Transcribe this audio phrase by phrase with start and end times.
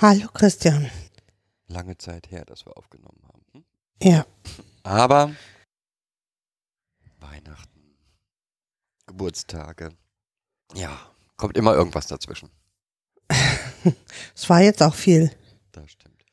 [0.00, 0.88] Hallo Christian.
[1.66, 3.42] Lange Zeit her, dass wir aufgenommen haben.
[3.52, 3.64] Hm?
[4.00, 4.26] Ja.
[4.84, 5.34] Aber
[7.18, 7.96] Weihnachten,
[9.06, 9.90] Geburtstage,
[10.76, 10.96] ja,
[11.36, 12.48] kommt immer irgendwas dazwischen.
[14.36, 15.32] Es war jetzt auch viel.
[15.72, 16.24] Das stimmt.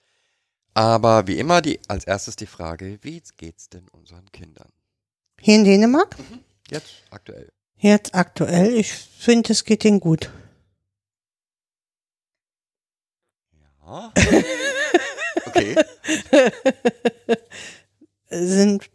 [0.75, 4.69] Aber wie immer die, als erstes die Frage, wie geht's denn unseren Kindern?
[5.41, 6.15] Hier in Dänemark?
[6.69, 7.51] Jetzt aktuell.
[7.77, 8.75] Jetzt aktuell.
[8.75, 10.29] Ich finde, es geht ihnen gut.
[13.85, 14.11] Ja.
[15.45, 15.75] Okay.
[18.29, 18.89] Sind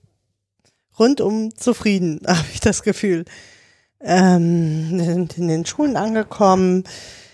[0.98, 3.24] rundum zufrieden, habe ich das Gefühl.
[4.02, 6.84] Ähm, sind in den Schulen angekommen.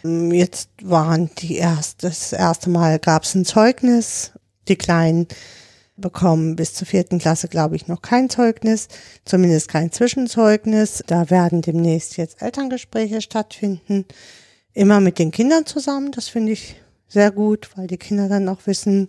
[0.02, 4.32] Jetzt waren die erst, das erste Mal gab es ein Zeugnis.
[4.68, 5.28] Die Kleinen
[5.96, 8.88] bekommen bis zur vierten Klasse, glaube ich, noch kein Zeugnis,
[9.24, 11.04] zumindest kein Zwischenzeugnis.
[11.06, 14.04] Da werden demnächst jetzt Elterngespräche stattfinden.
[14.74, 16.76] Immer mit den Kindern zusammen, das finde ich
[17.08, 19.08] sehr gut, weil die Kinder dann auch wissen,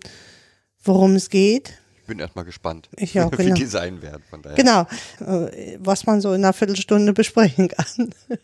[0.83, 1.77] worum es geht.
[2.01, 3.55] Ich bin erstmal gespannt, Ich auch, wie genau.
[3.55, 4.23] die sein werden.
[4.29, 4.55] Von daher.
[4.55, 4.87] Genau,
[5.19, 8.13] äh, was man so in einer Viertelstunde besprechen kann.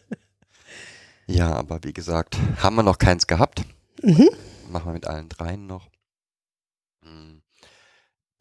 [1.25, 3.63] Ja, aber wie gesagt, haben wir noch keins gehabt.
[4.01, 4.29] Mhm.
[4.69, 5.87] Machen wir mit allen dreien noch.
[7.01, 7.37] Mm.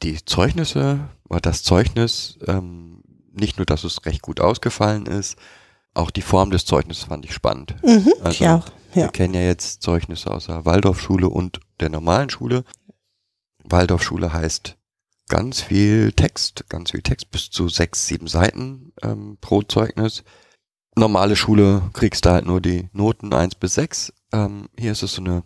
[0.03, 5.37] Die Zeugnisse, oder das Zeugnis, ähm, nicht nur, dass es recht gut ausgefallen ist,
[5.95, 7.77] auch die Form des Zeugnisses fand ich spannend.
[7.85, 8.67] Mhm, Also, ich auch.
[8.93, 9.09] Wir Ja.
[9.09, 12.65] kennen ja jetzt Zeugnisse aus der Waldorfschule und der normalen Schule.
[13.65, 14.77] Waldorfschule heißt
[15.29, 20.25] ganz viel Text, ganz viel Text, bis zu sechs, sieben Seiten ähm, pro Zeugnis.
[20.97, 24.13] Normale Schule kriegst du halt nur die Noten eins bis sechs.
[24.33, 25.45] Ähm, hier ist es so eine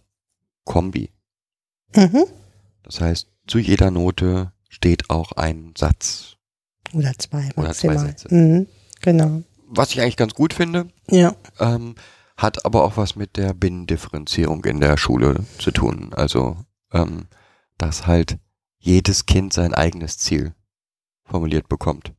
[0.65, 1.13] Kombi.
[1.95, 2.25] Mhm.
[2.83, 6.37] Das heißt, zu jeder Note steht auch ein Satz.
[6.93, 7.99] Oder zwei Oder zwei maximal.
[7.99, 8.35] Sätze.
[8.35, 8.67] Mhm.
[9.03, 9.43] Genau.
[9.69, 11.35] Was ich eigentlich ganz gut finde, Ja.
[11.61, 11.95] ähm,
[12.37, 16.13] hat aber auch was mit der Binnendifferenzierung in der Schule zu tun.
[16.15, 16.57] Also,
[16.93, 17.27] ähm,
[17.79, 18.39] dass halt
[18.79, 20.55] jedes Kind sein eigenes Ziel
[21.25, 22.13] formuliert bekommt.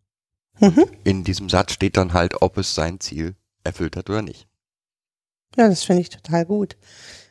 [0.59, 0.85] Mhm.
[1.03, 4.47] In diesem Satz steht dann halt, ob es sein Ziel erfüllt hat oder nicht.
[5.55, 6.77] Ja, das finde ich total gut.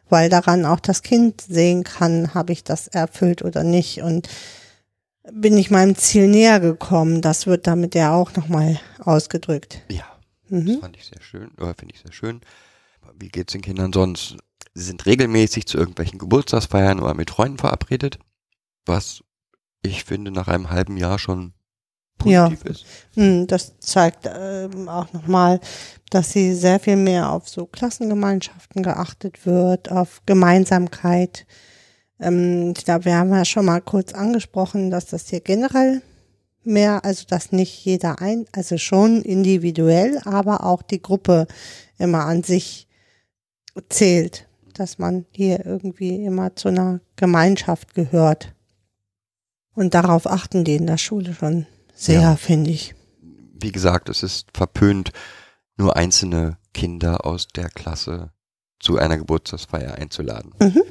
[0.09, 4.03] Weil daran auch das Kind sehen kann, habe ich das erfüllt oder nicht.
[4.03, 4.29] Und
[5.33, 7.21] bin ich meinem Ziel näher gekommen.
[7.21, 9.83] Das wird damit ja auch nochmal ausgedrückt.
[9.91, 10.05] Ja,
[10.49, 10.79] das Mhm.
[10.79, 12.41] fand ich sehr schön, oder finde ich sehr schön.
[13.19, 14.37] Wie geht's den Kindern sonst?
[14.75, 18.19] Sie sind regelmäßig zu irgendwelchen Geburtstagsfeiern oder mit Freunden verabredet,
[18.85, 19.23] was
[19.83, 21.55] ich finde nach einem halben Jahr schon
[22.25, 22.47] Ja.
[22.49, 22.85] positiv ist.
[23.15, 25.61] Hm, Das zeigt ähm, auch nochmal,
[26.11, 31.47] dass sie sehr viel mehr auf so Klassengemeinschaften geachtet wird, auf Gemeinsamkeit.
[32.21, 36.03] Ähm, ich glaube, wir haben ja schon mal kurz angesprochen, dass das hier generell
[36.65, 41.47] mehr, also dass nicht jeder ein, also schon individuell, aber auch die Gruppe
[41.99, 42.86] immer an sich
[43.89, 48.55] zählt, dass man hier irgendwie immer zu einer Gemeinschaft gehört.
[49.75, 52.37] Und darauf achten die in der Schule schon sehr, Ja.
[52.37, 52.95] finde ich.
[53.59, 55.13] Wie gesagt, es ist verpönt,
[55.77, 58.33] nur einzelne Kinder aus der Klasse
[58.81, 60.55] zu einer Geburtstagsfeier einzuladen.
[60.61, 60.83] Mhm.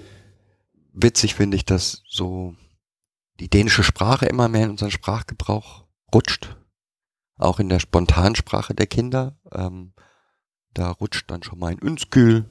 [0.93, 2.55] Witzig finde ich, dass so
[3.39, 6.55] die dänische Sprache immer mehr in unseren Sprachgebrauch rutscht.
[7.37, 9.37] Auch in der Spontansprache der Kinder.
[9.51, 9.93] Ähm,
[10.73, 12.45] da rutscht dann schon mal ein Unskül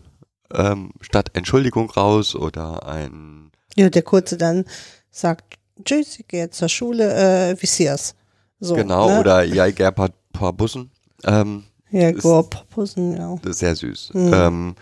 [0.52, 4.64] ähm, statt Entschuldigung raus oder ein Ja, der Kurze dann
[5.10, 8.14] sagt, tschüss, ich gehe jetzt zur Schule, äh, wie sie's?
[8.60, 9.20] So, genau ne?
[9.20, 9.94] oder ja, ich ein
[10.32, 10.90] paar Bussen.
[11.24, 13.36] Ähm, Ja, ist- go Popussen, ja.
[13.42, 14.10] das ist sehr süß.
[14.14, 14.32] Mhm.
[14.34, 14.74] Ähm,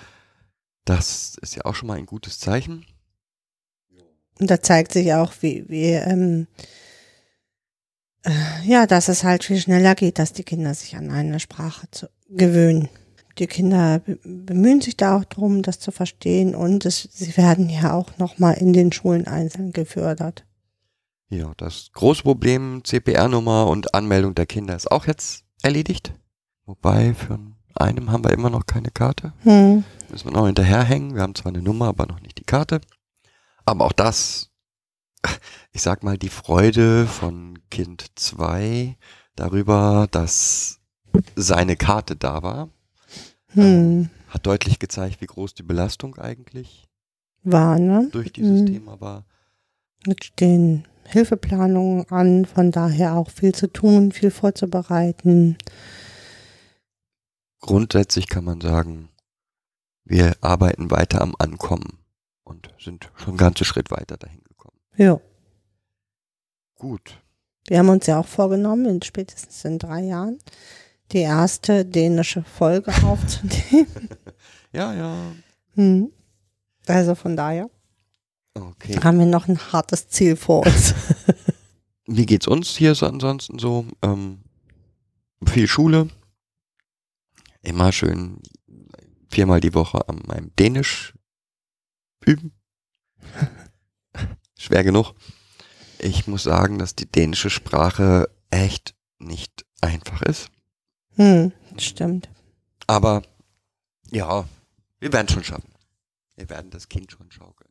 [0.85, 2.85] das ist ja auch schon mal ein gutes Zeichen.
[4.41, 6.49] Und da zeigt sich auch, wie, wie ähm,
[8.25, 8.31] äh,
[8.65, 12.09] ja, dass es halt viel schneller geht, dass die Kinder sich an eine Sprache zu
[12.29, 12.89] gewöhnen.
[13.39, 17.69] Die Kinder be- bemühen sich da auch drum, das zu verstehen und es, sie werden
[17.71, 20.45] ja auch nochmal in den Schulen einzeln gefördert.
[21.31, 26.13] Ja, das große Problem CPR-Nummer und Anmeldung der Kinder ist auch jetzt erledigt.
[26.67, 27.39] Wobei für
[27.75, 29.33] einem haben wir immer noch keine Karte.
[29.43, 29.83] Hm.
[30.11, 31.15] Müssen wir noch hinterherhängen.
[31.15, 32.83] Wir haben zwar eine Nummer, aber noch nicht die Karte.
[33.65, 34.51] Aber auch das,
[35.73, 38.97] ich sag mal, die Freude von Kind 2
[39.35, 40.81] darüber, dass
[41.35, 42.69] seine Karte da war,
[43.55, 44.09] Hm.
[44.29, 46.89] hat deutlich gezeigt, wie groß die Belastung eigentlich
[47.43, 48.09] war, ne?
[48.13, 48.67] durch dieses Mhm.
[48.67, 49.25] Thema war.
[50.07, 55.57] Jetzt stehen Hilfeplanungen an, von daher auch viel zu tun, viel vorzubereiten.
[57.61, 59.09] Grundsätzlich kann man sagen,
[60.05, 61.99] wir arbeiten weiter am Ankommen
[62.45, 64.77] und sind schon einen ganzen Schritt weiter dahin gekommen.
[64.97, 65.21] Ja.
[66.75, 67.19] Gut.
[67.69, 70.39] Wir haben uns ja auch vorgenommen, in spätestens in drei Jahren
[71.11, 74.09] die erste dänische Folge aufzunehmen.
[74.73, 75.17] Ja, ja.
[75.75, 76.11] Hm.
[76.87, 77.69] Also von daher
[78.55, 79.01] Okay.
[79.03, 80.95] haben wir noch ein hartes Ziel vor uns.
[82.07, 83.87] Wie geht's uns hier so ansonsten so?
[84.03, 84.43] Ähm,
[85.47, 86.09] viel Schule.
[87.63, 88.41] Immer schön
[89.33, 91.15] viermal die Woche an meinem Dänisch
[92.25, 92.53] üben.
[94.59, 95.15] Schwer genug.
[95.99, 100.51] Ich muss sagen, dass die dänische Sprache echt nicht einfach ist.
[101.17, 102.29] Hm, stimmt.
[102.87, 103.23] Aber
[104.11, 104.45] ja,
[105.01, 105.71] wir werden es schon schaffen.
[106.37, 107.71] Wir werden das Kind schon schaukeln.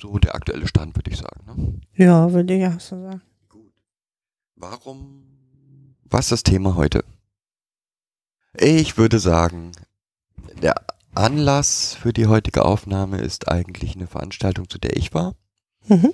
[0.00, 1.44] So der aktuelle Stand, würde ich sagen.
[1.46, 1.80] Ne?
[2.04, 3.22] Ja, würde ich auch so sagen.
[3.48, 3.72] Gut.
[4.56, 5.96] Warum?
[6.04, 7.04] Was ist das Thema heute?
[8.54, 9.72] Ich würde sagen,
[10.60, 10.74] der
[11.14, 15.34] Anlass für die heutige Aufnahme ist eigentlich eine Veranstaltung, zu der ich war.
[15.86, 16.12] Mhm.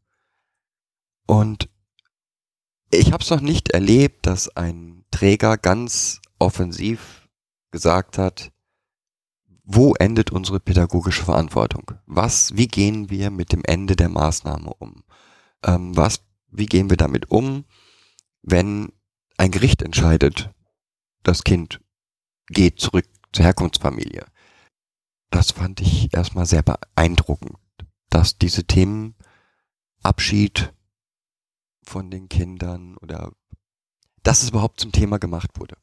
[1.27, 1.69] Und
[2.91, 7.27] ich habe es noch nicht erlebt, dass ein Träger ganz offensiv
[7.71, 8.51] gesagt hat,
[9.63, 11.91] wo endet unsere pädagogische Verantwortung?
[12.05, 15.03] Was, wie gehen wir mit dem Ende der Maßnahme um?
[15.63, 16.21] Ähm, was,
[16.51, 17.65] wie gehen wir damit um,
[18.41, 18.91] wenn
[19.43, 20.49] ein Gericht entscheidet,
[21.23, 21.81] das Kind
[22.47, 24.25] geht zurück zur Herkunftsfamilie?
[25.31, 27.57] Das fand ich erstmal sehr beeindruckend,
[28.09, 29.15] dass diese Themen
[30.01, 30.73] Abschied
[31.85, 33.33] von den Kindern oder
[34.23, 35.75] dass es überhaupt zum Thema gemacht wurde.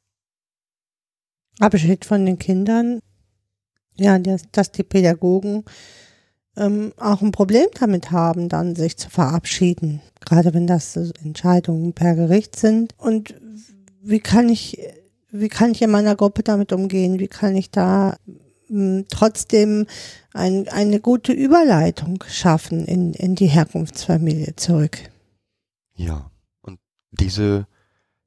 [1.58, 3.00] Abschied von den Kindern.
[3.96, 5.64] Ja, dass, dass die Pädagogen
[6.56, 10.00] ähm, auch ein Problem damit haben, dann sich zu verabschieden.
[10.20, 12.94] Gerade wenn das Entscheidungen per Gericht sind.
[12.98, 13.34] Und
[14.02, 14.78] wie kann ich,
[15.30, 17.18] wie kann ich in meiner Gruppe damit umgehen?
[17.18, 18.16] Wie kann ich da
[18.68, 19.86] mh, trotzdem
[20.34, 24.98] ein, eine gute Überleitung schaffen in, in die Herkunftsfamilie zurück?
[25.94, 26.30] Ja.
[26.62, 26.78] Und
[27.10, 27.66] diese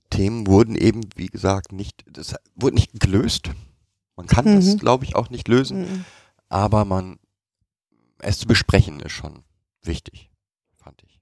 [0.09, 3.49] Themen wurden eben, wie gesagt, nicht, das wurde nicht gelöst.
[4.15, 4.77] Man kann das, Mhm.
[4.77, 6.05] glaube ich, auch nicht lösen, Mhm.
[6.49, 7.17] aber man,
[8.23, 9.43] es zu besprechen ist schon
[9.83, 10.31] wichtig,
[10.75, 11.19] fand ich.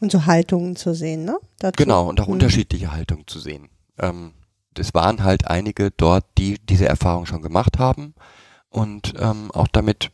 [0.00, 1.38] Und so Haltungen zu sehen, ne?
[1.58, 1.82] Dazu.
[1.82, 2.34] Genau, und auch Mhm.
[2.34, 3.70] unterschiedliche Haltungen zu sehen.
[3.98, 4.34] Ähm,
[4.76, 8.14] es waren halt einige dort, die diese Erfahrung schon gemacht haben
[8.68, 10.10] und ähm, auch damit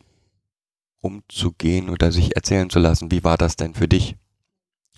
[1.00, 4.16] umzugehen oder sich erzählen zu lassen, wie war das denn für dich,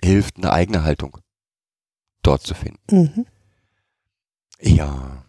[0.02, 1.16] hilft eine eigene Haltung
[2.23, 2.83] dort zu finden.
[2.90, 3.26] Mhm.
[4.61, 5.25] Ja,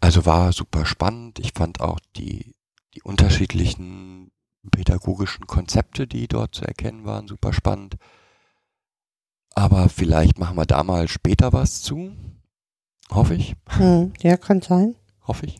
[0.00, 1.38] also war super spannend.
[1.38, 2.54] Ich fand auch die,
[2.94, 4.30] die unterschiedlichen
[4.70, 7.96] pädagogischen Konzepte, die dort zu erkennen waren, super spannend.
[9.54, 12.12] Aber vielleicht machen wir da mal später was zu.
[13.10, 13.54] Hoffe ich.
[13.78, 14.12] Mhm.
[14.20, 14.94] Ja, kann sein.
[15.26, 15.58] Hoffe ich.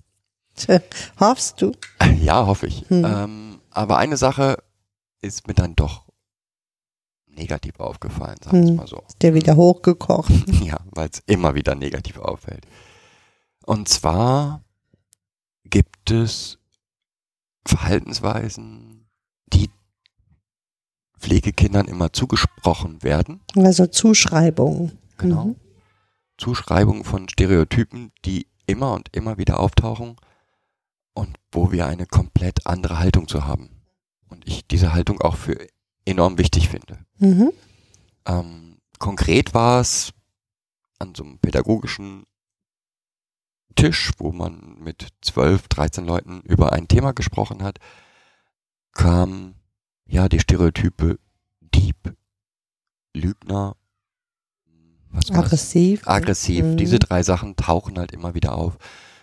[1.20, 1.72] Hoffst du?
[2.20, 2.88] Ja, hoffe ich.
[2.88, 3.04] Hm.
[3.04, 4.62] Ähm, aber eine Sache
[5.20, 6.06] ist mir dann doch
[7.26, 8.76] negativ aufgefallen, sagen wir es Hm.
[8.76, 9.02] mal so.
[9.06, 10.30] Ist der wieder hochgekocht?
[10.64, 12.66] Ja, weil es immer wieder negativ auffällt.
[13.66, 14.62] Und zwar
[15.64, 16.58] gibt es
[17.66, 18.95] Verhaltensweisen,
[19.52, 19.70] die
[21.18, 23.40] Pflegekindern immer zugesprochen werden.
[23.56, 24.98] Also Zuschreibungen.
[25.18, 25.46] Genau.
[25.46, 25.56] Mhm.
[26.36, 30.16] Zuschreibungen von Stereotypen, die immer und immer wieder auftauchen
[31.14, 33.70] und wo wir eine komplett andere Haltung zu haben.
[34.44, 35.56] ich diese Haltung auch für
[36.04, 36.98] enorm wichtig finde.
[37.18, 37.52] Mhm.
[38.26, 40.12] Ähm, konkret war es
[40.98, 42.24] an so einem pädagogischen
[43.74, 47.78] Tisch, wo man mit 12, 13 Leuten über ein Thema gesprochen hat,
[48.96, 49.54] kam
[50.06, 51.18] ja die Stereotype
[51.60, 52.16] Dieb,
[53.14, 53.76] Lügner,
[55.10, 55.30] was?
[55.30, 56.06] Aggressiv.
[56.06, 56.64] aggressiv.
[56.64, 56.76] Mhm.
[56.76, 58.76] Diese drei Sachen tauchen halt immer wieder auf.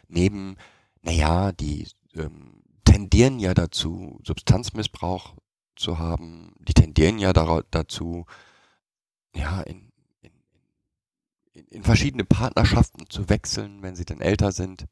[0.08, 0.58] Neben,
[1.02, 5.36] naja, die ähm, tendieren ja dazu, Substanzmissbrauch
[5.76, 6.54] zu haben.
[6.60, 8.26] Die tendieren ja dazu,
[9.36, 10.32] ja, in, in,
[11.54, 14.86] in, in verschiedene Partnerschaften zu wechseln, wenn sie dann älter sind.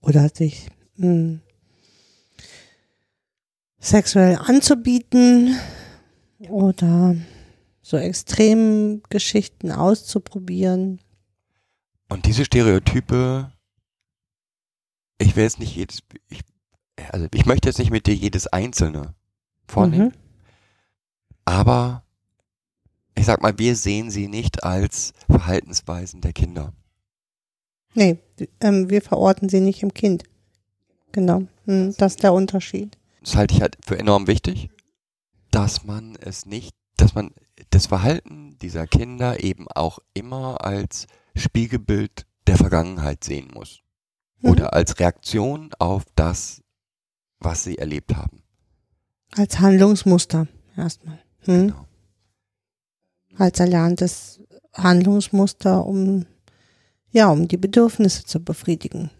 [0.00, 1.40] Oder sich mh,
[3.84, 5.58] sexuell anzubieten
[6.48, 7.16] oder
[7.82, 11.00] so Extremgeschichten auszuprobieren.
[12.08, 13.52] Und diese Stereotype,
[15.18, 16.40] ich will jetzt nicht jedes, ich,
[17.10, 19.14] also ich möchte jetzt nicht mit dir jedes einzelne
[19.66, 20.08] vornehmen.
[20.08, 20.12] Mhm.
[21.44, 22.04] Aber
[23.14, 26.72] ich sag mal, wir sehen sie nicht als Verhaltensweisen der Kinder.
[27.94, 28.18] Nee,
[28.60, 30.24] ähm, wir verorten sie nicht im Kind.
[31.12, 32.98] Genau, hm, das ist der Unterschied.
[33.24, 34.70] Das halte ich halt für enorm wichtig,
[35.50, 37.32] dass man es nicht, dass man
[37.70, 43.80] das Verhalten dieser Kinder eben auch immer als Spiegelbild der Vergangenheit sehen muss.
[44.40, 44.50] Mhm.
[44.50, 46.62] Oder als Reaktion auf das,
[47.38, 48.42] was sie erlebt haben.
[49.32, 51.18] Als Handlungsmuster erstmal.
[51.40, 51.68] Hm?
[51.68, 51.86] Genau.
[53.36, 54.40] Als erlerntes
[54.74, 56.26] Handlungsmuster, um
[57.10, 59.10] ja, um die Bedürfnisse zu befriedigen.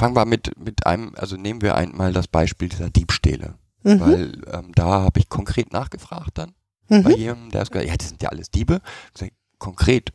[0.00, 3.58] Fangen wir mit, mit einem, also nehmen wir einmal das Beispiel dieser Diebstähle.
[3.82, 4.00] Mhm.
[4.00, 6.54] Weil ähm, da habe ich konkret nachgefragt dann
[6.88, 7.10] bei Mhm.
[7.10, 8.80] jemandem, der hat gesagt, ja, das sind ja alles Diebe.
[9.16, 10.12] Sag, konkret,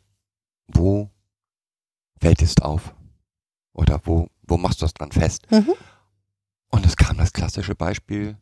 [0.67, 1.09] wo
[2.19, 2.95] fällt es auf?
[3.73, 5.49] Oder wo, wo machst du das dran fest?
[5.51, 5.73] Mhm.
[6.71, 8.37] Und es kam das klassische Beispiel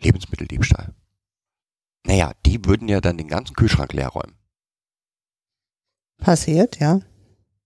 [0.00, 0.94] Lebensmitteldiebstahl.
[2.06, 4.36] Naja, die würden ja dann den ganzen Kühlschrank leer räumen.
[6.18, 7.00] Passiert, ja.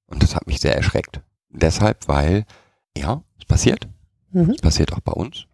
[0.07, 1.23] Und das hat mich sehr erschreckt.
[1.49, 2.45] Deshalb, weil,
[2.97, 3.89] ja, es passiert.
[4.33, 4.51] Mhm.
[4.51, 5.47] Es passiert auch bei uns.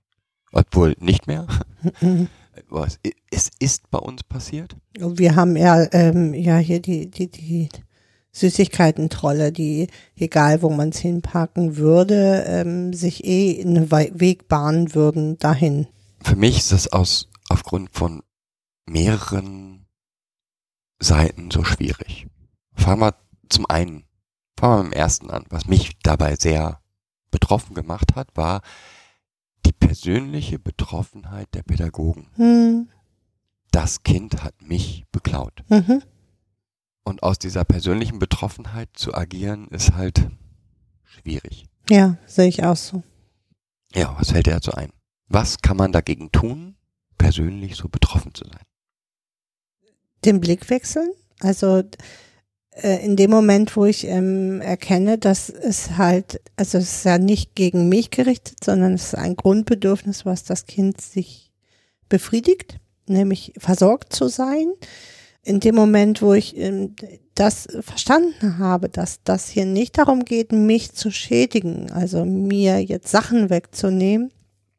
[0.52, 1.47] Obwohl nicht mehr.
[2.00, 2.28] Mhm.
[2.71, 2.87] Aber
[3.31, 4.76] es, ist bei uns passiert.
[4.99, 7.69] Wir haben ja, ähm, ja hier die, die, die
[8.33, 15.38] Süßigkeiten-Trolle, die, egal wo man es hinpacken würde, ähm, sich eh einen Weg bahnen würden
[15.38, 15.87] dahin.
[16.23, 18.23] Für mich ist das aus, aufgrund von
[18.87, 19.87] mehreren
[20.99, 22.26] Seiten so schwierig.
[22.75, 23.14] Fangen wir
[23.49, 24.05] zum einen,
[24.59, 25.45] fangen wir mit dem ersten an.
[25.50, 26.81] Was mich dabei sehr
[27.37, 28.62] betroffen gemacht hat, war
[29.66, 32.31] die persönliche Betroffenheit der Pädagogen.
[32.37, 32.88] Hm.
[33.73, 35.62] Das Kind hat mich beklaut.
[35.69, 36.02] Mhm.
[37.05, 40.31] Und aus dieser persönlichen Betroffenheit zu agieren, ist halt
[41.05, 41.66] schwierig.
[41.90, 43.02] Ja, sehe ich auch so.
[43.95, 44.93] Ja, was fällt dir dazu ein?
[45.28, 46.76] Was kann man dagegen tun,
[47.19, 48.64] persönlich so betroffen zu sein?
[50.25, 51.11] Den Blick wechseln.
[51.40, 51.83] Also
[52.83, 57.54] in dem Moment, wo ich ähm, erkenne, dass es halt, also es ist ja nicht
[57.54, 61.52] gegen mich gerichtet, sondern es ist ein Grundbedürfnis, was das Kind sich
[62.09, 62.78] befriedigt,
[63.09, 64.73] nämlich versorgt zu sein.
[65.42, 66.95] In dem Moment, wo ich ähm,
[67.35, 73.09] das verstanden habe, dass das hier nicht darum geht, mich zu schädigen, also mir jetzt
[73.09, 74.33] Sachen wegzunehmen,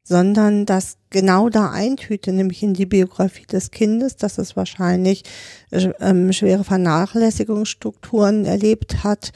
[0.08, 5.24] sondern das genau da eintüte, nämlich in die Biografie des Kindes, dass es wahrscheinlich
[5.72, 9.32] äh, ähm, schwere Vernachlässigungsstrukturen erlebt hat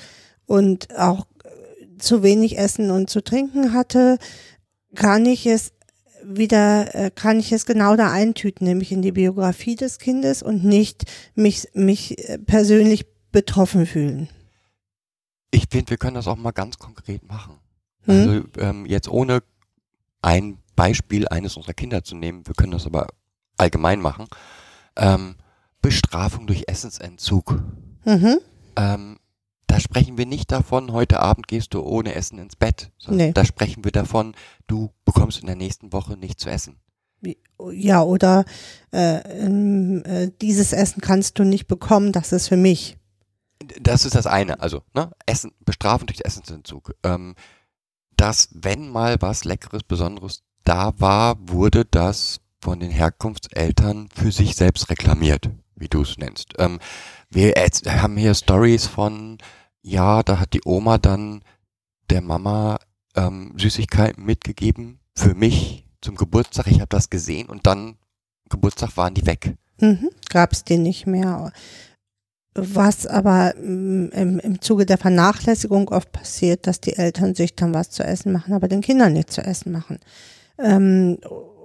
[0.46, 4.18] und auch äh, zu wenig Essen und zu trinken hatte,
[4.96, 5.74] kann ich es
[6.24, 10.63] wieder, äh, kann ich es genau da eintüten, nämlich in die Biografie des Kindes und
[10.63, 11.04] nicht
[11.36, 14.30] mich, mich äh, persönlich betroffen fühlen.
[15.51, 17.56] Ich finde, wir können das auch mal ganz konkret machen.
[18.06, 18.16] Hm?
[18.16, 19.44] Also ähm, jetzt ohne
[20.22, 23.10] ein Beispiel eines unserer Kinder zu nehmen, wir können das aber
[23.56, 24.26] allgemein machen.
[24.96, 25.36] Ähm,
[25.80, 27.62] Bestrafung durch Essensentzug.
[28.04, 28.40] Mhm.
[28.76, 29.20] Ähm,
[29.68, 32.90] da sprechen wir nicht davon, heute Abend gehst du ohne Essen ins Bett.
[32.98, 33.34] sondern Nee.
[33.34, 34.34] Da sprechen wir davon,
[34.66, 36.80] du bekommst in der nächsten Woche nichts zu essen.
[37.72, 38.44] Ja, oder
[38.92, 42.98] äh, ähm, äh, dieses Essen kannst du nicht bekommen, das ist für mich.
[43.80, 44.62] Das ist das eine.
[44.62, 46.96] Also, ne, Essen, Bestrafung durch Essensentzug.
[47.04, 47.36] Ähm,
[48.18, 54.56] dass, wenn mal was Leckeres, Besonderes da war, wurde das von den Herkunftseltern für sich
[54.56, 56.54] selbst reklamiert, wie du es nennst.
[56.60, 56.80] Ähm,
[57.30, 57.54] wir
[57.88, 59.38] haben hier Stories von,
[59.82, 61.44] ja, da hat die Oma dann
[62.10, 62.80] der Mama
[63.18, 66.68] ähm, Süßigkeiten mitgegeben für mich zum Geburtstag.
[66.68, 67.98] Ich habe das gesehen und dann
[68.50, 69.58] Geburtstag waren die weg.
[69.82, 70.10] Mhm.
[70.30, 71.51] Gab es den nicht mehr.
[72.54, 77.74] Was aber mm, im, im Zuge der Vernachlässigung oft passiert, dass die Eltern sich dann
[77.74, 80.00] was zu essen machen, aber den Kindern nicht zu essen machen.
[80.63, 81.18] Ähm,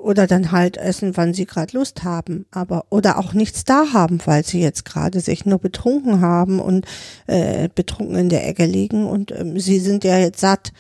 [0.06, 4.20] oder dann halt essen, wann sie gerade Lust haben, aber oder auch nichts da haben,
[4.24, 6.86] weil sie jetzt gerade sich nur betrunken haben und
[7.26, 10.72] äh, betrunken in der Ecke liegen und ähm, sie sind ja jetzt satt.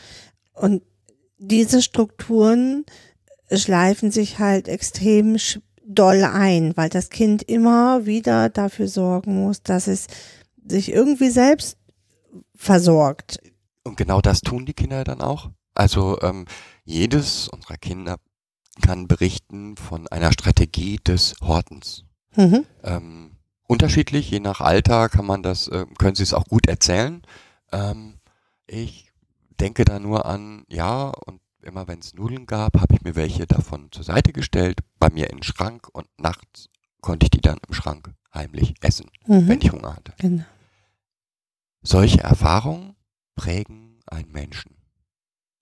[0.52, 0.84] Und
[1.38, 2.84] diese Strukturen
[3.52, 5.36] schleifen sich halt extrem
[5.84, 10.06] doll ein, weil das Kind immer wieder dafür sorgen muss, dass es
[10.64, 11.78] sich irgendwie selbst
[12.54, 13.38] versorgt.
[13.82, 15.50] Und genau das tun die Kinder dann auch.
[15.74, 16.46] Also ähm,
[16.86, 18.16] jedes unserer Kinder
[18.80, 22.04] kann berichten von einer Strategie des Hortens.
[22.36, 22.64] Mhm.
[22.82, 27.22] Ähm, unterschiedlich, je nach Alter kann man das, äh, können sie es auch gut erzählen.
[27.72, 28.14] Ähm,
[28.66, 29.10] ich
[29.60, 33.46] denke da nur an, ja, und immer wenn es Nudeln gab, habe ich mir welche
[33.46, 36.68] davon zur Seite gestellt, bei mir in den Schrank und nachts
[37.00, 39.48] konnte ich die dann im Schrank heimlich essen, Mhm.
[39.48, 40.12] wenn ich Hunger hatte.
[40.18, 40.44] Genau.
[41.82, 42.94] Solche Erfahrungen
[43.34, 44.75] prägen einen Menschen.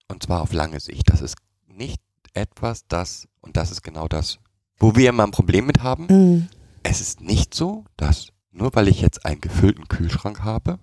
[0.09, 1.11] Und zwar auf lange Sicht.
[1.11, 2.01] Das ist nicht
[2.35, 4.39] etwas, das, und das ist genau das,
[4.79, 6.07] wo wir immer ein Problem mit haben.
[6.09, 6.49] Mhm.
[6.83, 10.79] Es ist nicht so, dass nur weil ich jetzt einen gefüllten Kühlschrank habe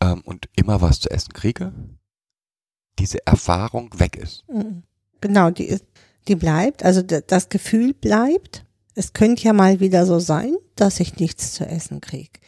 [0.00, 1.72] ähm, und immer was zu essen kriege,
[2.98, 4.44] diese Erfahrung weg ist.
[4.48, 4.82] Mhm.
[5.20, 5.84] Genau, die ist,
[6.28, 8.64] die bleibt, also das Gefühl bleibt.
[8.94, 12.40] Es könnte ja mal wieder so sein, dass ich nichts zu essen kriege.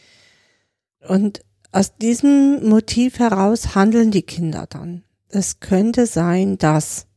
[1.07, 5.03] Und aus diesem Motiv heraus handeln die Kinder dann.
[5.31, 7.07] Es könnte sein, dass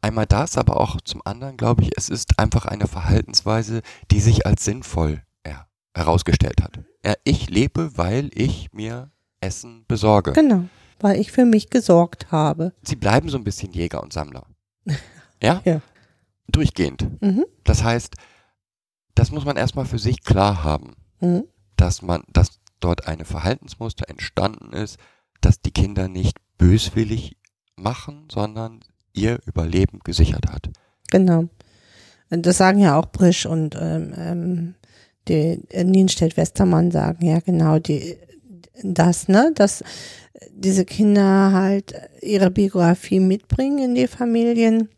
[0.00, 4.44] Einmal das, aber auch zum anderen glaube ich, es ist einfach eine Verhaltensweise, die sich
[4.44, 6.80] als sinnvoll ja, herausgestellt hat.
[7.04, 9.10] Ja, ich lebe, weil ich mir
[9.40, 10.32] Essen besorge.
[10.32, 10.64] genau,
[11.00, 12.74] weil ich für mich gesorgt habe.
[12.82, 14.46] Sie bleiben so ein bisschen Jäger und Sammler.
[15.42, 15.60] Ja?
[15.64, 15.80] Ja.
[16.48, 17.20] Durchgehend.
[17.22, 17.44] Mhm.
[17.64, 18.14] Das heißt,
[19.14, 21.44] das muss man erstmal für sich klar haben, Mhm.
[21.76, 24.98] dass man, dass dort eine Verhaltensmuster entstanden ist,
[25.40, 27.36] dass die Kinder nicht böswillig
[27.76, 28.80] machen, sondern
[29.12, 30.70] ihr Überleben gesichert hat.
[31.10, 31.48] Genau.
[32.30, 34.74] Und das sagen ja auch Brisch und ähm, ähm,
[35.28, 38.16] die äh, Nienstedt-Westermann sagen ja genau die
[38.82, 39.84] das, ne, dass
[40.50, 44.88] diese Kinder halt ihre Biografie mitbringen in die Familien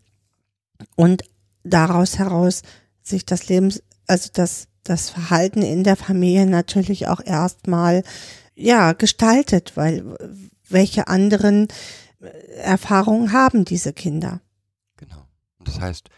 [0.96, 1.22] und
[1.62, 2.62] daraus heraus
[3.02, 8.02] sich das Lebens, also das, das Verhalten in der Familie natürlich auch erstmal
[8.54, 10.16] ja gestaltet, weil
[10.68, 11.68] welche anderen
[12.20, 12.26] äh,
[12.56, 14.40] Erfahrungen haben diese Kinder?
[14.96, 15.26] Genau.
[15.60, 16.08] Das heißt,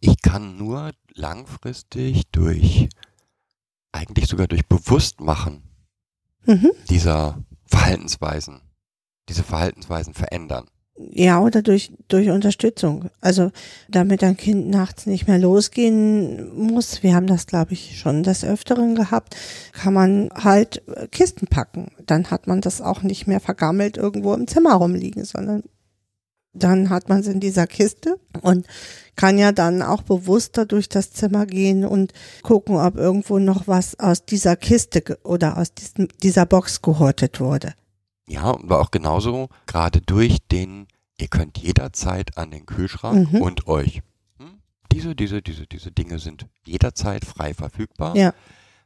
[0.00, 2.88] ich kann nur langfristig durch,
[3.92, 5.62] eigentlich sogar durch Bewusstmachen
[6.48, 6.70] Mhm.
[6.88, 8.60] dieser Verhaltensweisen,
[9.28, 10.68] diese Verhaltensweisen verändern.
[10.98, 13.10] Ja, oder durch, durch Unterstützung.
[13.20, 13.50] Also,
[13.88, 18.44] damit ein Kind nachts nicht mehr losgehen muss, wir haben das, glaube ich, schon des
[18.44, 19.36] Öfteren gehabt,
[19.72, 21.90] kann man halt äh, Kisten packen.
[22.06, 25.64] Dann hat man das auch nicht mehr vergammelt irgendwo im Zimmer rumliegen, sondern
[26.54, 28.66] dann hat man es in dieser Kiste und
[29.14, 33.98] kann ja dann auch bewusster durch das Zimmer gehen und gucken, ob irgendwo noch was
[34.00, 37.74] aus dieser Kiste oder aus diesem, dieser Box gehortet wurde.
[38.28, 43.40] Ja, und auch genauso, gerade durch den, ihr könnt jederzeit an den Kühlschrank Mhm.
[43.40, 44.02] und euch.
[44.38, 44.60] Hm?
[44.92, 48.16] Diese, diese, diese, diese Dinge sind jederzeit frei verfügbar.
[48.16, 48.34] Ja.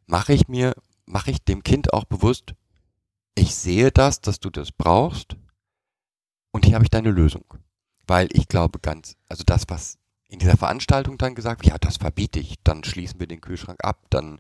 [0.07, 0.75] Mache ich mir,
[1.07, 2.55] mache ich dem Kind auch bewusst,
[3.35, 5.37] ich sehe das, dass du das brauchst
[6.53, 7.45] und hier habe ich deine Lösung.
[8.07, 9.97] Weil ich glaube ganz, also das, was
[10.29, 13.83] in dieser Veranstaltung dann gesagt wird, ja, das verbiete ich, dann schließen wir den Kühlschrank
[13.85, 14.39] ab, dann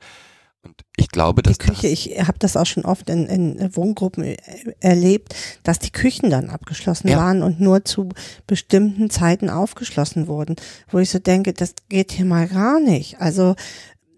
[0.62, 3.77] und ich glaube, dass die Küche, das, ich habe das auch schon oft in, in
[3.77, 4.37] Wohngruppen äh,
[4.81, 7.16] erlebt, dass die Küchen dann abgeschlossen Ja.
[7.18, 8.11] waren und nur zu
[8.46, 10.57] bestimmten Zeiten aufgeschlossen wurden,
[10.90, 13.20] wo ich so denke, das geht hier mal gar nicht.
[13.20, 13.55] Also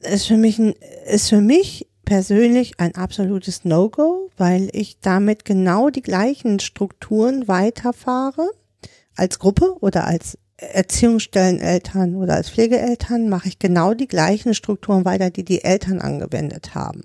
[0.00, 0.74] ist für mich ein,
[1.06, 8.50] ist für mich persönlich ein absolutes No-Go, weil ich damit genau die gleichen Strukturen weiterfahre
[9.14, 10.38] als Gruppe oder als
[10.72, 16.74] Erziehungsstelleneltern oder als Pflegeeltern mache ich genau die gleichen Strukturen weiter, die die Eltern angewendet
[16.74, 17.02] haben.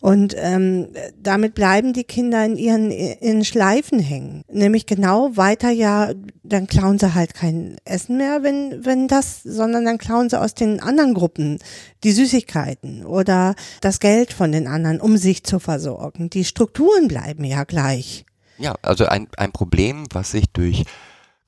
[0.00, 0.88] Und ähm,
[1.18, 4.44] damit bleiben die Kinder in ihren in Schleifen hängen.
[4.50, 6.12] Nämlich genau weiter ja,
[6.42, 10.54] dann klauen sie halt kein Essen mehr, wenn, wenn das, sondern dann klauen sie aus
[10.54, 11.58] den anderen Gruppen
[12.02, 16.30] die Süßigkeiten oder das Geld von den anderen, um sich zu versorgen.
[16.30, 18.24] Die Strukturen bleiben ja gleich.
[18.56, 20.84] ja, also ein, ein Problem, was sich durch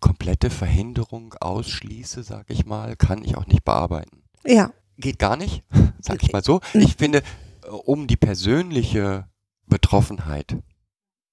[0.03, 4.23] komplette Verhinderung ausschließe, sag ich mal, kann ich auch nicht bearbeiten.
[4.45, 5.65] Ja, Geht gar nicht,
[6.01, 6.61] sag ich mal so.
[6.75, 7.23] Ich finde,
[7.65, 9.27] äh, um die persönliche
[9.67, 10.59] Betroffenheit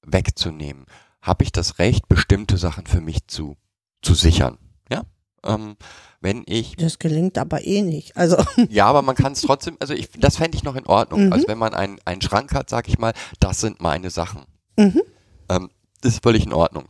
[0.06, 0.86] wegzunehmen,
[1.22, 3.58] habe ich das Recht, bestimmte Sachen für mich zu,
[4.02, 4.58] zu sichern.
[4.90, 5.04] Ja,
[5.44, 5.76] ähm,
[6.22, 8.16] wenn ich, das gelingt aber eh nicht.
[8.16, 8.38] Also
[8.70, 11.26] ja, aber man kann es trotzdem, also ich, das fände ich noch in Ordnung.
[11.26, 11.34] Mhm.
[11.34, 14.46] Also wenn man einen, einen Schrank hat, sag ich mal, das sind meine Sachen.
[14.78, 15.02] mhm.
[15.50, 15.70] Ähm,
[16.02, 16.86] das ist völlig in Ordnung.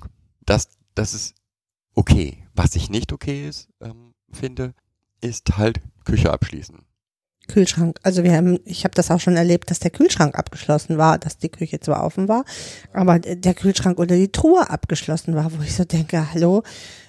[0.46, 1.34] Das, das ist
[2.00, 2.38] okay.
[2.56, 4.74] Was sich nicht okay ist, ähm, finde,
[5.22, 6.80] ist halt Küche abschließen.
[7.48, 8.00] Kühlschrank.
[8.04, 11.40] Also wir haben, ich habe das auch schon erlebt, dass der Kühlschrank abgeschlossen war, dass
[11.40, 12.46] die Küche zwar offen war,
[12.94, 16.62] aber der Kühlschrank oder die Truhe abgeschlossen war, wo ich so denke, hallo,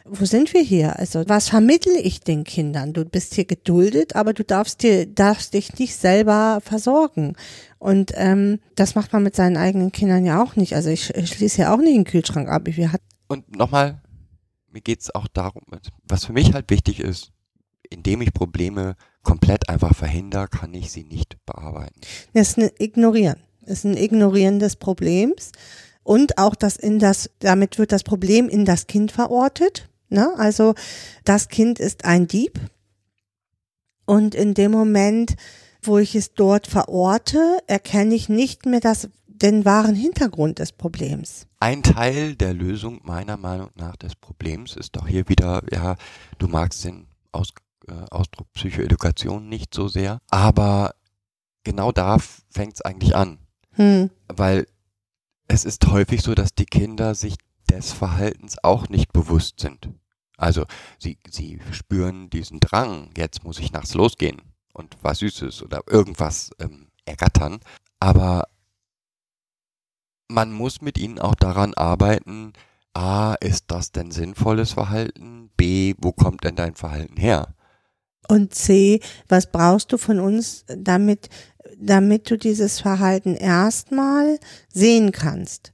[0.07, 0.99] wo sind wir hier?
[0.99, 2.95] Also was vermittle ich den Kindern?
[2.95, 7.37] Du bist hier geduldet, aber du darfst dir, darfst dich nicht selber versorgen.
[7.79, 10.75] Und ähm, das macht man mit seinen eigenen Kindern ja auch nicht.
[10.75, 12.63] Also ich, ich schließe ja auch nicht den Kühlschrank ab.
[12.65, 14.00] Wir hatten Und nochmal,
[14.71, 15.63] mir geht's auch darum,
[16.05, 17.33] was für mich halt wichtig ist,
[17.89, 22.01] indem ich Probleme komplett einfach verhindere, kann ich sie nicht bearbeiten.
[22.33, 23.41] Das ist ein Ignorieren.
[23.63, 25.53] Das ist ein Ignorieren des Problems.
[26.03, 29.89] Und auch das in das, damit wird das Problem in das Kind verortet.
[30.09, 30.33] Ne?
[30.39, 30.75] Also
[31.25, 32.59] das Kind ist ein Dieb.
[34.07, 35.37] Und in dem Moment,
[35.83, 39.09] wo ich es dort verorte, erkenne ich nicht mehr das,
[39.43, 41.47] den wahren Hintergrund des Problems.
[41.59, 45.97] Ein Teil der Lösung meiner Meinung nach des Problems ist doch hier wieder, ja,
[46.39, 47.53] du magst den Aus,
[47.89, 50.95] äh, Ausdruck Psychoedukation nicht so sehr, aber
[51.65, 52.19] genau da
[52.51, 53.39] fängt es eigentlich an.
[53.73, 54.11] Hm.
[54.29, 54.67] Weil
[55.49, 57.37] es ist häufig so, dass die Kinder sich
[57.71, 59.91] des Verhaltens auch nicht bewusst sind.
[60.37, 60.65] Also
[60.99, 64.41] sie, sie spüren diesen Drang, jetzt muss ich nachts losgehen
[64.73, 67.61] und was Süßes oder irgendwas ähm, ergattern,
[68.01, 68.45] aber
[70.31, 72.53] man muss mit ihnen auch daran arbeiten,
[72.95, 75.51] A, ist das denn sinnvolles Verhalten?
[75.57, 77.55] B, wo kommt denn dein Verhalten her?
[78.29, 81.29] Und C, was brauchst du von uns, damit,
[81.77, 84.39] damit du dieses Verhalten erstmal
[84.73, 85.73] sehen kannst?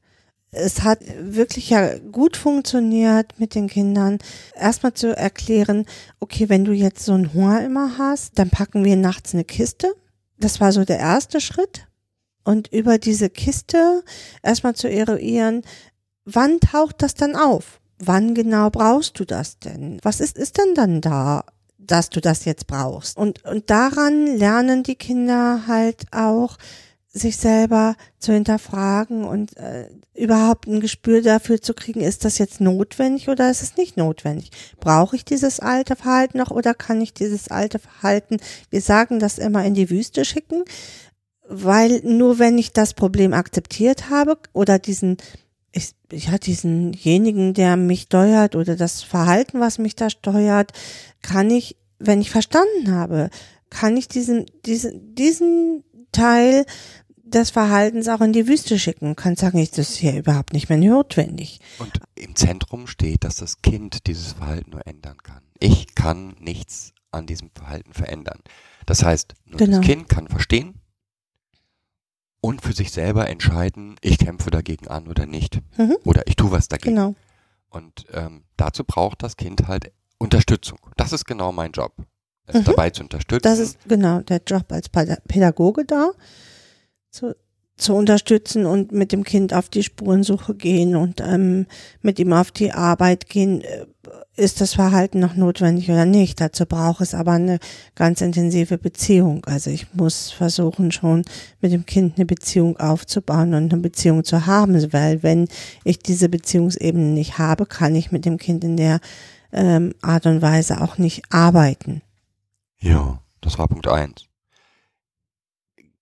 [0.51, 4.19] Es hat wirklich ja gut funktioniert mit den Kindern,
[4.55, 5.85] erstmal zu erklären,
[6.19, 9.93] okay, wenn du jetzt so einen Hunger immer hast, dann packen wir nachts eine Kiste.
[10.39, 11.87] Das war so der erste Schritt.
[12.47, 14.05] Und über diese Kiste
[14.41, 15.63] erstmal zu eruieren,
[16.25, 17.81] wann taucht das dann auf?
[17.99, 19.99] Wann genau brauchst du das denn?
[20.03, 21.45] Was ist, ist denn dann da,
[21.77, 23.17] dass du das jetzt brauchst?
[23.17, 26.57] Und, und daran lernen die Kinder halt auch,
[27.19, 32.61] sich selber zu hinterfragen und äh, überhaupt ein Gespür dafür zu kriegen, ist das jetzt
[32.61, 34.51] notwendig oder ist es nicht notwendig?
[34.81, 38.37] Brauche ich dieses alte Verhalten noch oder kann ich dieses alte Verhalten,
[38.71, 40.65] wir sagen das immer, in die Wüste schicken?
[41.49, 45.17] Weil nur wenn ich das Problem akzeptiert habe oder diesen,
[45.73, 50.73] ich, ja, diesenjenigen, der mich steuert oder das Verhalten, was mich da steuert,
[51.23, 53.31] kann ich, wenn ich verstanden habe,
[53.71, 56.65] kann ich diesen, diesen, diesen Teil
[57.23, 59.17] des Verhaltens auch in die Wüste schicken.
[59.17, 61.61] Kann sagen, ist das hier überhaupt nicht mehr notwendig.
[61.79, 65.43] Und im Zentrum steht, dass das Kind dieses Verhalten nur ändern kann.
[65.59, 68.41] Ich kann nichts an diesem Verhalten verändern.
[68.87, 69.79] Das heißt, nur Genau.
[69.79, 70.81] das Kind kann verstehen
[72.41, 75.61] und für sich selber entscheiden, ich kämpfe dagegen an oder nicht.
[75.79, 75.97] Mhm.
[76.05, 76.95] Oder ich tue was dagegen.
[76.97, 77.15] Genau.
[77.71, 80.79] Und ähm, dazu braucht das Kind halt Unterstützung.
[80.97, 81.93] Das ist genau mein Job.
[82.47, 82.65] Es Mhm.
[82.65, 83.43] dabei zu unterstützen.
[83.43, 86.13] Das ist genau der Job als Päda- Pädagoge da,
[87.11, 87.35] zu,
[87.77, 91.67] zu unterstützen und mit dem Kind auf die Spurensuche gehen und ähm,
[92.03, 93.63] mit ihm auf die Arbeit gehen.
[94.39, 96.43] Ist das Verhalten noch notwendig oder nicht?
[96.43, 97.59] Dazu braucht es aber eine
[97.95, 99.45] ganz intensive Beziehung.
[99.47, 101.25] Also ich muss versuchen, schon
[101.63, 105.49] mit dem Kind eine Beziehung aufzubauen und eine Beziehung zu haben, weil wenn
[105.85, 109.01] ich diese Beziehungsebene nicht habe, kann ich mit dem Kind in der
[109.53, 112.03] ähm, Art und Weise auch nicht arbeiten.
[112.79, 114.27] Ja, das war Punkt eins.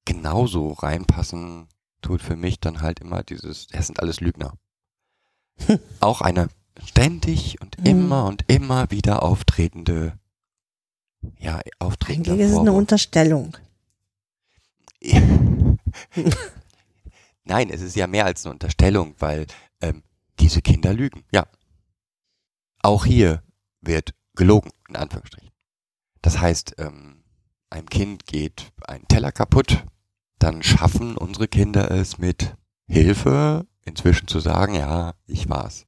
[0.04, 1.68] Genauso reinpassen
[2.02, 4.54] tut für mich dann halt immer dieses, es sind alles Lügner.
[6.00, 6.48] Auch eine
[6.86, 7.86] ständig und Mhm.
[7.86, 10.18] immer und immer wieder auftretende,
[11.38, 12.72] ja, auftretende Eigentlich ist es eine.
[12.72, 13.56] Unterstellung.
[17.44, 19.46] Nein, es ist ja mehr als eine Unterstellung, weil
[19.80, 20.02] ähm,
[20.38, 21.24] diese Kinder lügen.
[21.30, 21.46] Ja.
[22.82, 23.42] Auch hier
[23.80, 25.50] wird gelogen, in Anführungsstrichen.
[26.22, 27.22] Das heißt, ähm,
[27.70, 29.84] einem Kind geht ein Teller kaputt,
[30.38, 35.86] dann schaffen unsere Kinder es mit Hilfe inzwischen zu sagen, ja, ich war's.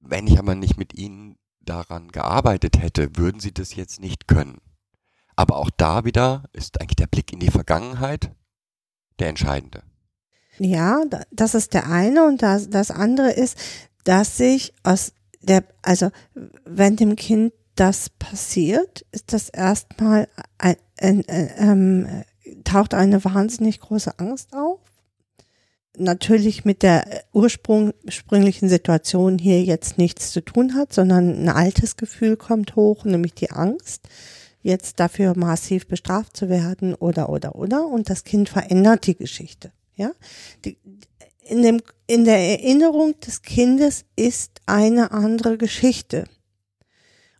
[0.00, 4.58] Wenn ich aber nicht mit ihnen daran gearbeitet hätte, würden sie das jetzt nicht können.
[5.36, 8.32] Aber auch da wieder ist eigentlich der Blick in die Vergangenheit
[9.18, 9.82] der entscheidende.
[10.58, 13.58] Ja, da- das ist der eine und das, das andere ist,
[14.04, 16.10] dass sich aus der, also
[16.64, 22.24] wenn dem Kind das passiert, ist das erstmal ein, ein, ein, ähm,
[22.64, 24.69] taucht eine wahnsinnig große Angst auf.
[25.98, 31.96] Natürlich mit der Ursprung, ursprünglichen Situation hier jetzt nichts zu tun hat, sondern ein altes
[31.96, 34.08] Gefühl kommt hoch, nämlich die Angst,
[34.62, 39.72] jetzt dafür massiv bestraft zu werden oder oder oder und das Kind verändert die Geschichte.
[39.96, 40.12] Ja,
[40.64, 40.78] die,
[41.42, 46.24] in dem in der Erinnerung des Kindes ist eine andere Geschichte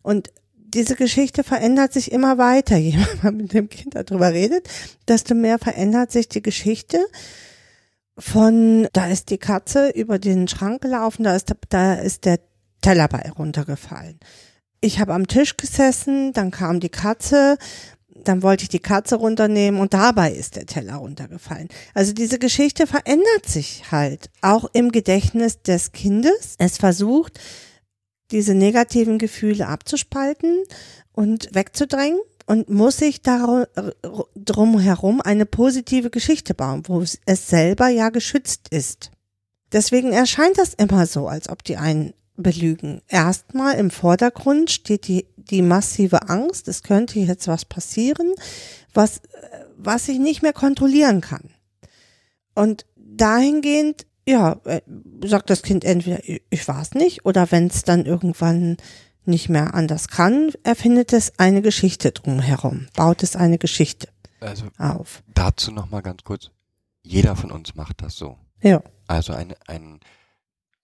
[0.03, 0.31] und
[0.73, 2.77] diese Geschichte verändert sich immer weiter.
[2.77, 4.67] Je mehr man mit dem Kind darüber redet,
[5.07, 7.05] desto mehr verändert sich die Geschichte
[8.17, 12.39] von, da ist die Katze über den Schrank gelaufen, da ist, da ist der
[12.81, 14.19] Teller bei runtergefallen.
[14.81, 17.57] Ich habe am Tisch gesessen, dann kam die Katze,
[18.23, 21.69] dann wollte ich die Katze runternehmen und dabei ist der Teller runtergefallen.
[21.93, 26.55] Also diese Geschichte verändert sich halt auch im Gedächtnis des Kindes.
[26.57, 27.39] Es versucht,
[28.31, 30.63] diese negativen Gefühle abzuspalten
[31.13, 32.19] und wegzudrängen
[32.51, 33.65] und muss sich darum
[34.77, 39.09] herum eine positive Geschichte bauen, wo es selber ja geschützt ist.
[39.71, 43.03] Deswegen erscheint das immer so, als ob die einen belügen.
[43.07, 48.33] Erstmal im Vordergrund steht die, die massive Angst, es könnte jetzt was passieren,
[48.93, 49.21] was,
[49.77, 51.51] was ich nicht mehr kontrollieren kann.
[52.53, 54.81] Und dahingehend, ja, äh,
[55.23, 58.75] sagt das Kind entweder, ich war es nicht, oder wenn es dann irgendwann
[59.25, 64.07] nicht mehr anders kann, erfindet es eine Geschichte drumherum, baut es eine Geschichte
[64.39, 65.23] Also auf.
[65.33, 66.51] dazu nochmal ganz kurz.
[67.03, 68.37] Jeder von uns macht das so.
[68.61, 68.81] Ja.
[69.07, 69.99] Also eine, eine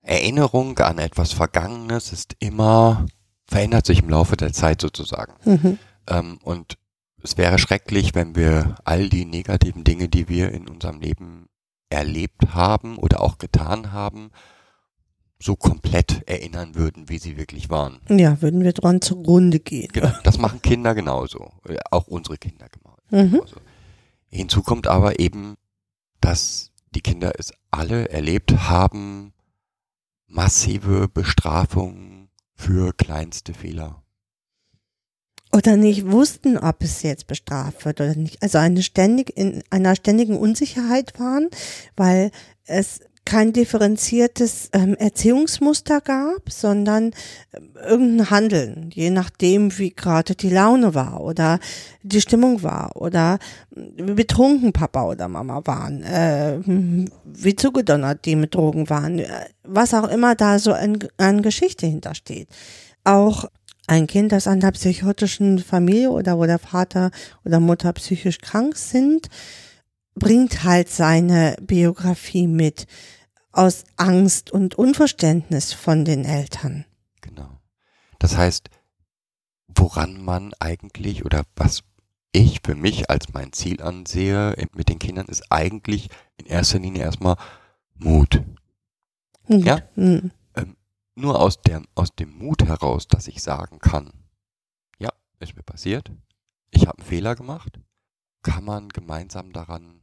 [0.02, 3.06] Erinnerung an etwas Vergangenes ist immer,
[3.47, 5.34] verändert sich im Laufe der Zeit sozusagen.
[5.45, 5.80] Mhm.
[6.08, 6.78] Ähm, und
[7.23, 11.47] es wäre schrecklich, wenn wir all die negativen Dinge, die wir in unserem Leben
[11.89, 14.32] erlebt haben oder auch getan haben,
[15.39, 18.00] so komplett erinnern würden, wie sie wirklich waren.
[18.10, 19.89] Ja, würden wir dran zugrunde gehen.
[19.93, 21.52] Genau, das machen Kinder genauso.
[21.91, 22.67] Auch unsere Kinder
[23.12, 23.32] Mhm.
[23.32, 23.58] genauso.
[24.30, 25.56] Hinzu kommt aber eben,
[26.21, 29.34] dass die Kinder es alle erlebt haben,
[30.28, 34.04] massive Bestrafungen für kleinste Fehler.
[35.54, 38.41] Oder nicht wussten, ob es jetzt bestraft wird oder nicht.
[38.43, 41.50] Also eine ständig, in einer ständigen Unsicherheit waren,
[41.95, 42.32] weil
[42.65, 47.11] es kein differenziertes ähm, Erziehungsmuster gab, sondern
[47.53, 51.59] ähm, irgendein Handeln, je nachdem, wie gerade die Laune war oder
[52.03, 53.37] die Stimmung war oder
[53.75, 56.59] wie betrunken Papa oder Mama waren, äh,
[57.25, 59.27] wie zugedonnert die mit Drogen waren, äh,
[59.63, 62.47] was auch immer da so an, an Geschichte hintersteht.
[63.03, 63.43] Auch
[63.87, 67.11] ein Kind, das an der psychotischen Familie oder wo der Vater
[67.43, 69.27] oder Mutter psychisch krank sind,
[70.15, 72.87] bringt halt seine Biografie mit
[73.58, 76.86] aus Angst und Unverständnis von den Eltern.
[77.22, 77.60] Genau.
[78.20, 78.70] Das heißt,
[79.67, 81.84] woran man eigentlich oder was
[82.32, 87.02] ich für mich als mein Ziel ansehe mit den Kindern, ist eigentlich in erster Linie
[87.02, 87.36] erstmal
[87.96, 88.43] Mut.
[89.48, 89.65] Gut.
[89.65, 89.80] Ja.
[89.96, 90.32] Hm.
[91.15, 94.12] Nur aus, der, aus dem Mut heraus, dass ich sagen kann,
[95.00, 96.12] ja, ist mir passiert,
[96.70, 97.80] ich habe einen Fehler gemacht,
[98.43, 100.02] kann man gemeinsam daran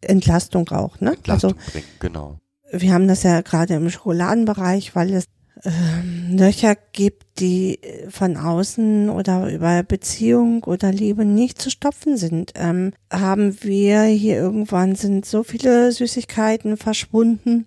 [0.00, 1.12] Entlastung auch, ne?
[1.12, 1.88] Entlastung Also bringen.
[2.00, 2.40] Genau.
[2.72, 5.26] Wir haben das ja gerade im Schokoladenbereich, weil es
[5.64, 12.52] ähm, Löcher gibt, die von außen oder über Beziehung oder Liebe nicht zu stopfen sind.
[12.56, 17.66] Ähm, haben wir hier irgendwann sind so viele Süßigkeiten verschwunden,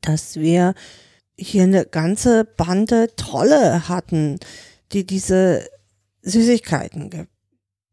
[0.00, 0.74] dass wir
[1.38, 4.38] hier eine ganze Bande Trolle hatten,
[4.92, 5.66] die diese
[6.22, 7.26] Süßigkeiten ge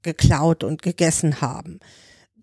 [0.01, 1.81] geklaut und gegessen haben.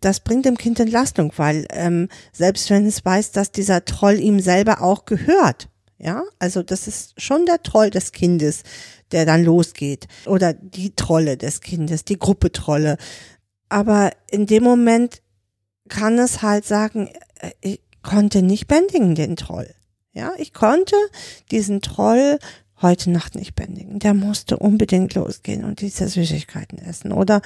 [0.06, 4.38] Das bringt dem Kind Entlastung, weil ähm, selbst wenn es weiß, dass dieser Troll ihm
[4.38, 8.62] selber auch gehört, ja, also das ist schon der Troll des Kindes,
[9.10, 12.98] der dann losgeht oder die Trolle des Kindes, die Gruppe Trolle.
[13.68, 15.22] Aber in dem Moment
[15.88, 19.74] kann es halt sagen, äh, ich konnte nicht bändigen den Troll.
[20.12, 20.94] Ja, ich konnte
[21.50, 22.38] diesen Troll
[22.80, 23.98] heute Nacht nicht bändigen.
[23.98, 27.42] Der musste unbedingt losgehen und diese Süßigkeiten essen oder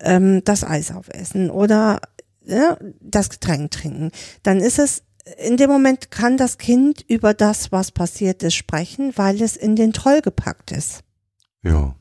[0.00, 2.00] ähm, das Eis aufessen oder
[2.44, 4.10] ja, das Getränk trinken.
[4.42, 5.02] Dann ist es
[5.38, 9.76] in dem Moment kann das Kind über das, was passiert ist, sprechen, weil es in
[9.76, 11.02] den Troll gepackt ist.
[11.62, 11.94] Ja.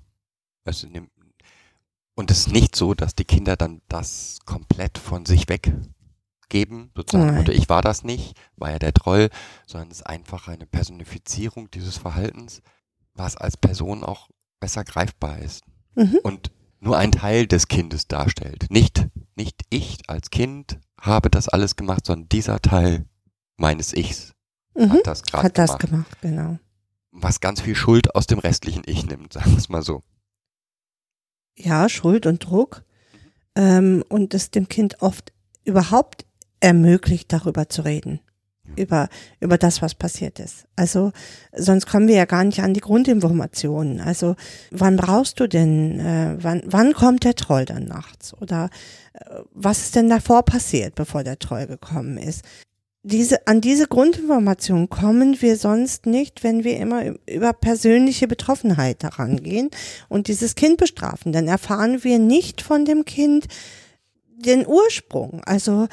[0.65, 0.87] Also,
[2.15, 7.27] und es ist nicht so, dass die Kinder dann das komplett von sich weggeben, sozusagen,
[7.33, 7.39] Nein.
[7.41, 9.29] oder ich war das nicht, war ja der Troll,
[9.65, 12.61] sondern es ist einfach eine Personifizierung dieses Verhaltens,
[13.13, 15.63] was als Person auch besser greifbar ist
[15.95, 16.19] Mhm.
[16.23, 18.67] und nur ein Teil des Kindes darstellt.
[18.69, 23.05] Nicht, nicht ich als Kind habe das alles gemacht, sondern dieser Teil
[23.57, 24.33] meines Ichs
[24.75, 24.91] Mhm.
[24.93, 25.89] hat das gerade Hat das gemacht.
[25.89, 26.59] gemacht, genau.
[27.11, 30.03] Was ganz viel Schuld aus dem restlichen Ich nimmt, sagen wir es mal so.
[31.57, 32.83] ja, Schuld und Druck
[33.55, 35.33] ähm, und es dem Kind oft
[35.65, 36.25] überhaupt
[36.61, 38.19] ermöglicht, darüber zu reden.
[38.75, 40.65] Über, über das, was passiert ist.
[40.75, 41.11] Also,
[41.55, 43.99] sonst kommen wir ja gar nicht an die Grundinformationen.
[43.99, 44.35] Also,
[44.71, 48.33] wann brauchst du denn, äh, wann, wann kommt der Troll dann nachts?
[48.39, 48.69] Oder
[49.13, 52.43] äh, was ist denn davor passiert, bevor der Troll gekommen ist?
[53.03, 59.69] diese, an diese Grundinformation kommen wir sonst nicht, wenn wir immer über persönliche Betroffenheit herangehen
[60.09, 61.31] und dieses Kind bestrafen.
[61.31, 63.47] Dann erfahren wir nicht von dem Kind
[64.27, 65.41] den Ursprung.
[65.45, 65.87] Also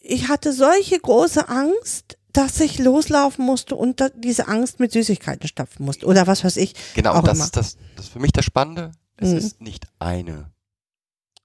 [0.00, 5.84] ich hatte solche große Angst, dass ich loslaufen musste und diese Angst mit Süßigkeiten stopfen
[5.84, 6.74] musste oder was weiß ich.
[6.94, 7.44] Genau, das immer.
[7.44, 8.92] ist das, das ist für mich das Spannende.
[9.16, 9.36] Es Mhm.
[9.36, 10.50] ist nicht eine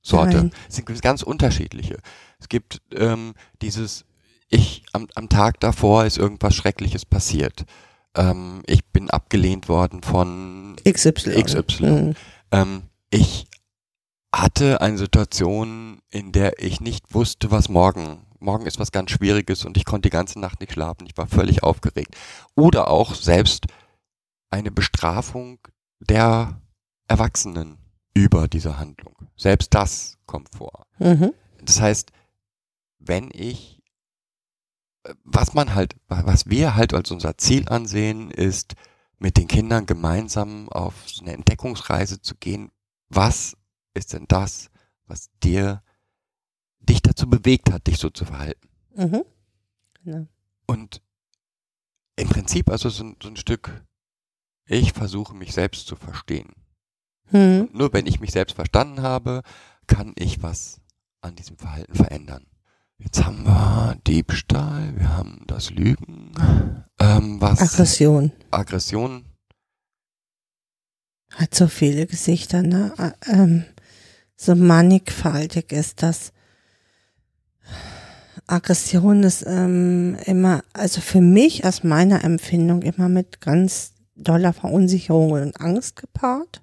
[0.02, 0.38] Sorte.
[0.38, 0.52] Nein.
[0.69, 1.97] Es sind ganz unterschiedliche.
[2.39, 4.06] Es gibt ähm, dieses,
[4.47, 7.65] ich am, am Tag davor ist irgendwas Schreckliches passiert.
[8.15, 11.43] Ähm, ich bin abgelehnt worden von XY.
[11.43, 11.86] XY.
[11.86, 12.15] Mhm.
[12.52, 13.47] Ähm, ich
[14.34, 18.26] hatte eine Situation, in der ich nicht wusste, was morgen.
[18.39, 21.06] Morgen ist was ganz Schwieriges und ich konnte die ganze Nacht nicht schlafen.
[21.06, 22.15] Ich war völlig aufgeregt.
[22.56, 23.65] Oder auch selbst
[24.50, 25.60] eine Bestrafung
[26.00, 26.62] der
[27.08, 27.78] Erwachsenen
[28.13, 29.15] über diese Handlung.
[29.36, 30.88] Selbst das kommt vor.
[31.00, 31.34] Mhm.
[31.63, 32.12] Das heißt,
[33.00, 33.82] wenn ich,
[35.23, 38.76] was man halt, was wir halt als unser Ziel ansehen, ist,
[39.19, 42.71] mit den Kindern gemeinsam auf so eine Entdeckungsreise zu gehen.
[43.10, 43.58] Was
[43.93, 44.69] ist denn das,
[45.06, 45.82] was dir,
[46.89, 48.67] dich dazu bewegt hat, dich so zu verhalten?
[48.95, 49.23] Mhm.
[50.04, 50.28] Genau.
[50.67, 51.02] Und
[52.15, 53.84] im Prinzip also so, ein- so ein Stück,
[54.65, 56.54] ich versuche mich selbst zu verstehen.
[57.32, 57.69] Mhm.
[57.73, 59.43] Nur wenn ich mich selbst verstanden habe,
[59.86, 60.82] kann ich was
[61.21, 62.45] an diesem Verhalten verändern.
[63.00, 66.32] Jetzt haben wir Diebstahl, wir haben das Lügen,
[67.00, 68.32] ähm, was Aggression.
[68.52, 69.26] Aggression,
[71.34, 72.93] Hat so viele Gesichter, ne?
[72.97, 73.65] Ä- Ähm,
[74.36, 76.32] so mannigfaltig ist das.
[78.47, 85.31] Aggression ist ähm, immer, also für mich aus meiner Empfindung immer mit ganz doller Verunsicherung
[85.31, 86.62] und Angst gepaart.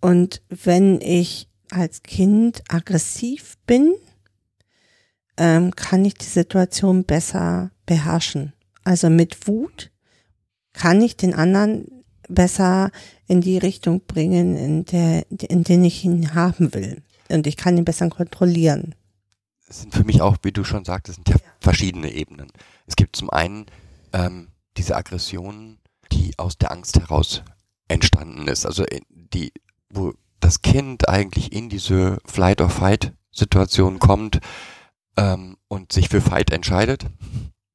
[0.00, 3.94] Und wenn ich als Kind aggressiv bin,
[5.36, 8.52] ähm, kann ich die Situation besser beherrschen.
[8.84, 9.90] Also mit Wut
[10.72, 12.90] kann ich den anderen besser
[13.26, 17.02] in die Richtung bringen, in der, in den ich ihn haben will.
[17.30, 18.94] Und ich kann ihn besser kontrollieren.
[19.70, 22.50] Es sind für mich auch, wie du schon sagtest, sind ja verschiedene Ebenen.
[22.86, 23.66] Es gibt zum einen
[24.12, 25.78] ähm, diese Aggression,
[26.12, 27.42] die aus der Angst heraus
[27.88, 28.66] entstanden ist.
[28.66, 29.52] Also in- die,
[29.88, 34.40] wo das Kind eigentlich in diese Flight-or-Fight-Situation kommt
[35.16, 37.06] ähm, und sich für Fight entscheidet.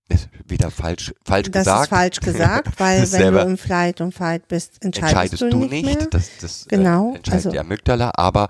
[0.08, 1.84] Ist wieder falsch, falsch Das gesagt.
[1.84, 5.58] ist falsch gesagt, weil Das wenn du im Flight und Fight bist, entscheidest, entscheidest du,
[5.65, 6.08] nicht, mehr.
[6.12, 8.47] Das, das Genau, äh, entscheidet also- die Amygdala, aber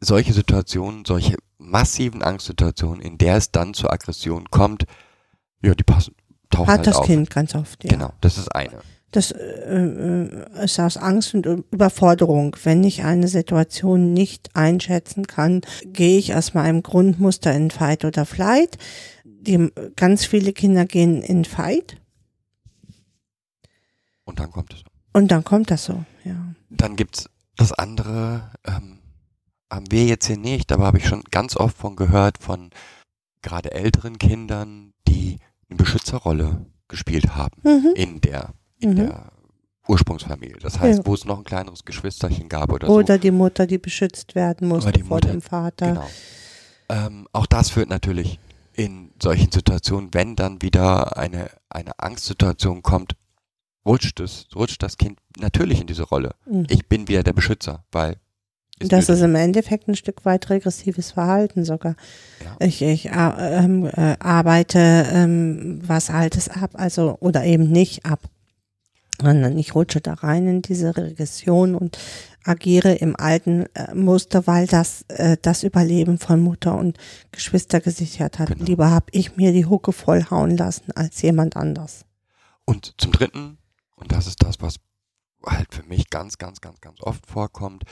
[0.00, 4.84] solche Situationen, solche massiven Angstsituationen, in der es dann zur Aggression kommt,
[5.62, 6.14] ja, die passen,
[6.50, 7.06] tauchen Hat halt das auf.
[7.06, 7.90] Kind ganz oft, ja.
[7.90, 8.80] Genau, das ist eine.
[9.10, 12.56] Das äh, äh, ist aus Angst und Überforderung.
[12.64, 18.26] Wenn ich eine Situation nicht einschätzen kann, gehe ich aus meinem Grundmuster in Fight oder
[18.26, 18.76] Flight.
[19.24, 21.96] Die, ganz viele Kinder gehen in Fight
[24.24, 24.82] Und dann kommt es.
[25.12, 26.54] und dann kommt das so, ja.
[26.70, 28.98] Dann gibt's das andere, ähm,
[29.74, 32.70] haben wir jetzt hier nicht, aber habe ich schon ganz oft von gehört, von
[33.42, 37.92] gerade älteren Kindern, die eine Beschützerrolle gespielt haben Mhm.
[37.94, 38.96] in der, in Mhm.
[38.96, 39.32] der
[39.88, 40.56] Ursprungsfamilie.
[40.60, 41.06] Das heißt, Ja.
[41.06, 44.84] wo es noch ein kleineres Geschwisterchen gab oder, Oder die Mutter, die beschützt werden muss
[44.84, 45.88] Oder die vor Mutter, dem Vater.
[45.88, 46.10] Genau.
[46.88, 48.38] Ähm, auch das führt natürlich
[48.72, 53.14] in solchen Situationen, wenn dann wieder eine, eine Angstsituation kommt,
[53.86, 56.34] rutscht es, rutscht das Kind natürlich in diese Rolle.
[56.46, 56.66] Mhm.
[56.70, 58.16] Ich bin wieder der Beschützer, weil
[58.80, 59.14] ist Das nötig.
[59.14, 61.96] ist im Endeffekt ein Stück weit regressives Verhalten sogar.
[62.44, 62.66] Ja.
[62.66, 68.20] Ich, ich äh, ähm, äh, arbeite ähm, was Altes ab, also oder eben nicht ab.
[69.22, 71.98] Sondern ich rutsche da rein in diese Regression und
[72.42, 76.98] agiere im alten äh, Muster, weil das äh, das Überleben von Mutter und
[77.30, 78.48] Geschwister gesichert hat.
[78.48, 78.64] Genau.
[78.64, 82.04] Lieber habe ich mir die Hucke vollhauen lassen als jemand anders.
[82.64, 83.58] Und zum Dritten,
[83.94, 84.76] und das ist das, was
[85.46, 87.84] halt für mich ganz, ganz, ganz, ganz oft vorkommt,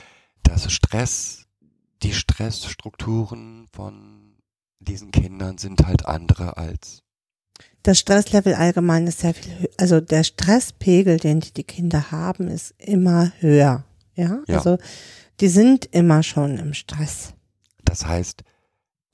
[0.43, 1.45] dass Stress,
[2.01, 4.35] die Stressstrukturen von
[4.79, 7.01] diesen Kindern sind halt andere als
[7.83, 13.31] Das Stresslevel allgemein ist sehr viel, also der Stresspegel, den die, Kinder haben, ist immer
[13.39, 13.83] höher.
[14.15, 14.41] Ja?
[14.47, 14.57] Ja.
[14.57, 14.77] also
[15.39, 17.33] die sind immer schon im Stress.
[17.83, 18.43] Das heißt,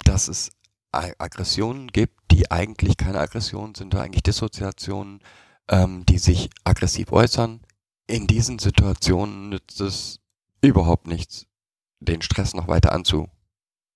[0.03, 0.51] dass es
[0.91, 5.21] Aggressionen gibt, die eigentlich keine Aggressionen sind, oder eigentlich Dissoziationen,
[5.69, 7.61] ähm, die sich aggressiv äußern.
[8.07, 10.18] In diesen Situationen nützt es
[10.61, 11.45] überhaupt nichts,
[11.99, 13.31] den Stress noch weiter anzuregeln,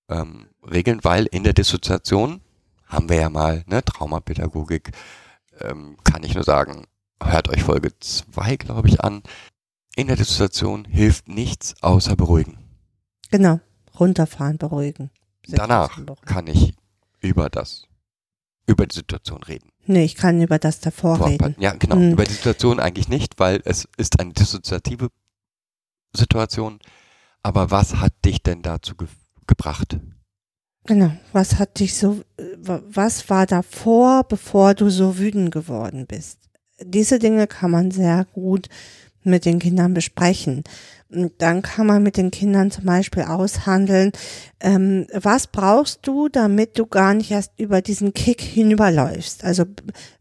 [0.08, 2.40] ähm, weil in der Dissoziation
[2.86, 4.92] haben wir ja mal, ne, Traumapädagogik,
[5.60, 6.86] ähm, kann ich nur sagen,
[7.22, 9.22] hört euch Folge 2, glaube ich, an.
[9.96, 12.58] In der Dissoziation hilft nichts außer beruhigen.
[13.30, 13.60] Genau.
[13.98, 15.10] Runterfahren, beruhigen.
[15.46, 16.24] Danach beruhigen.
[16.26, 16.74] kann ich
[17.20, 17.86] über das
[18.66, 19.68] über die Situation reden.
[19.86, 21.54] Nee, ich kann über das davor Vor- reden.
[21.58, 21.96] Ja, genau.
[21.96, 22.12] Mhm.
[22.12, 25.10] Über die Situation eigentlich nicht, weil es ist eine dissoziative
[26.16, 26.78] Situation.
[27.42, 29.08] Aber was hat dich denn dazu ge
[29.46, 29.98] gebracht?
[30.86, 31.12] Genau.
[31.32, 36.38] Was hat dich so, äh, wa- was war davor, bevor du so wütend geworden bist?
[36.80, 38.68] Diese Dinge kann man sehr gut
[39.22, 40.64] mit den Kindern besprechen.
[41.10, 44.12] Dann kann man mit den Kindern zum Beispiel aushandeln,
[44.64, 49.64] ähm, was brauchst du, damit du gar nicht erst über diesen Kick hinüberläufst, also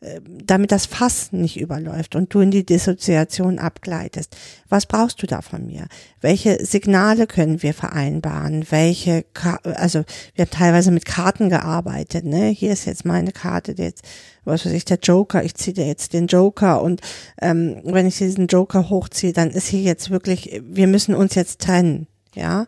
[0.01, 4.35] äh, damit das Fass nicht überläuft und du in die Dissoziation abgleitest.
[4.67, 5.87] Was brauchst du da von mir?
[6.19, 8.65] Welche Signale können wir vereinbaren?
[8.69, 10.03] Welche, Ka also
[10.35, 12.47] wir haben teilweise mit Karten gearbeitet, ne?
[12.47, 14.03] Hier ist jetzt meine Karte, jetzt,
[14.43, 16.99] was weiß ich, der Joker, ich ziehe dir jetzt den Joker und
[17.41, 21.61] ähm, wenn ich diesen Joker hochziehe, dann ist hier jetzt wirklich, wir müssen uns jetzt
[21.61, 22.65] trennen, ja?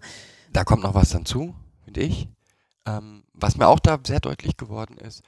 [0.52, 2.28] Da kommt noch was dazu, finde ich.
[2.86, 5.24] Ähm, was mir auch da sehr deutlich geworden ist,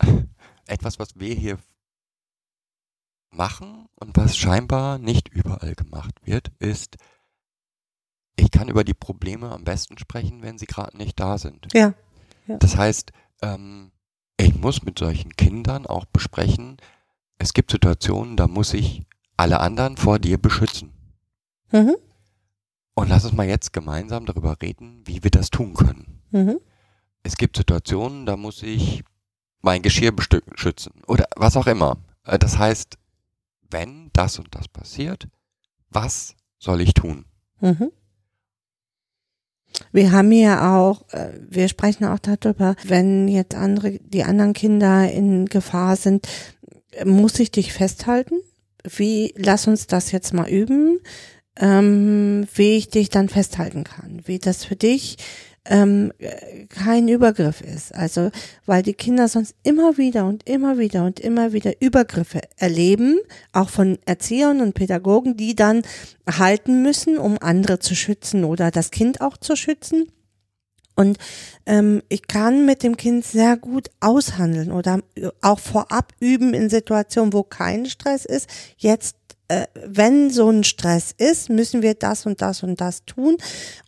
[0.66, 1.58] etwas, was wir hier
[3.30, 6.96] machen und was scheinbar nicht überall gemacht wird, ist,
[8.36, 11.68] ich kann über die Probleme am besten sprechen, wenn sie gerade nicht da sind.
[11.72, 11.94] Ja.
[12.46, 13.12] Das heißt,
[13.42, 13.92] ähm,
[14.36, 16.78] ich muss mit solchen Kindern auch besprechen,
[17.38, 19.02] es gibt Situationen, da muss ich
[19.36, 20.92] alle anderen vor dir beschützen.
[21.70, 21.96] Mhm.
[22.94, 26.20] Und lass uns mal jetzt gemeinsam darüber reden, wie wir das tun können.
[26.30, 26.60] Mhm.
[27.22, 29.02] Es gibt Situationen, da muss ich
[29.62, 31.98] mein Geschirr bestücken, schützen oder was auch immer.
[32.24, 32.98] Äh, Das heißt,
[33.70, 35.28] wenn das und das passiert,
[35.88, 37.24] was soll ich tun?
[37.60, 37.90] Mhm.
[39.90, 45.10] Wir haben ja auch, äh, wir sprechen auch darüber, wenn jetzt andere, die anderen Kinder
[45.10, 46.28] in Gefahr sind,
[47.04, 48.34] muss ich dich festhalten?
[48.84, 51.00] Wie, lass uns das jetzt mal üben,
[51.60, 55.18] ähm, wie ich dich dann festhalten kann, wie das für dich
[55.64, 57.94] ähm, äh, kein Übergriff ist.
[57.94, 58.30] Also,
[58.66, 63.18] weil die Kinder sonst immer wieder und immer wieder und immer wieder Übergriffe erleben,
[63.52, 65.82] auch von Erziehern und Pädagogen, die dann
[66.28, 70.06] halten müssen, um andere zu schützen oder das Kind auch zu schützen.
[70.94, 71.16] Und
[71.64, 75.00] ähm, ich kann mit dem Kind sehr gut aushandeln oder
[75.40, 78.48] auch vorab üben in Situationen, wo kein Stress ist.
[78.76, 79.16] Jetzt,
[79.52, 83.36] äh, wenn so ein Stress ist, müssen wir das und das und das tun.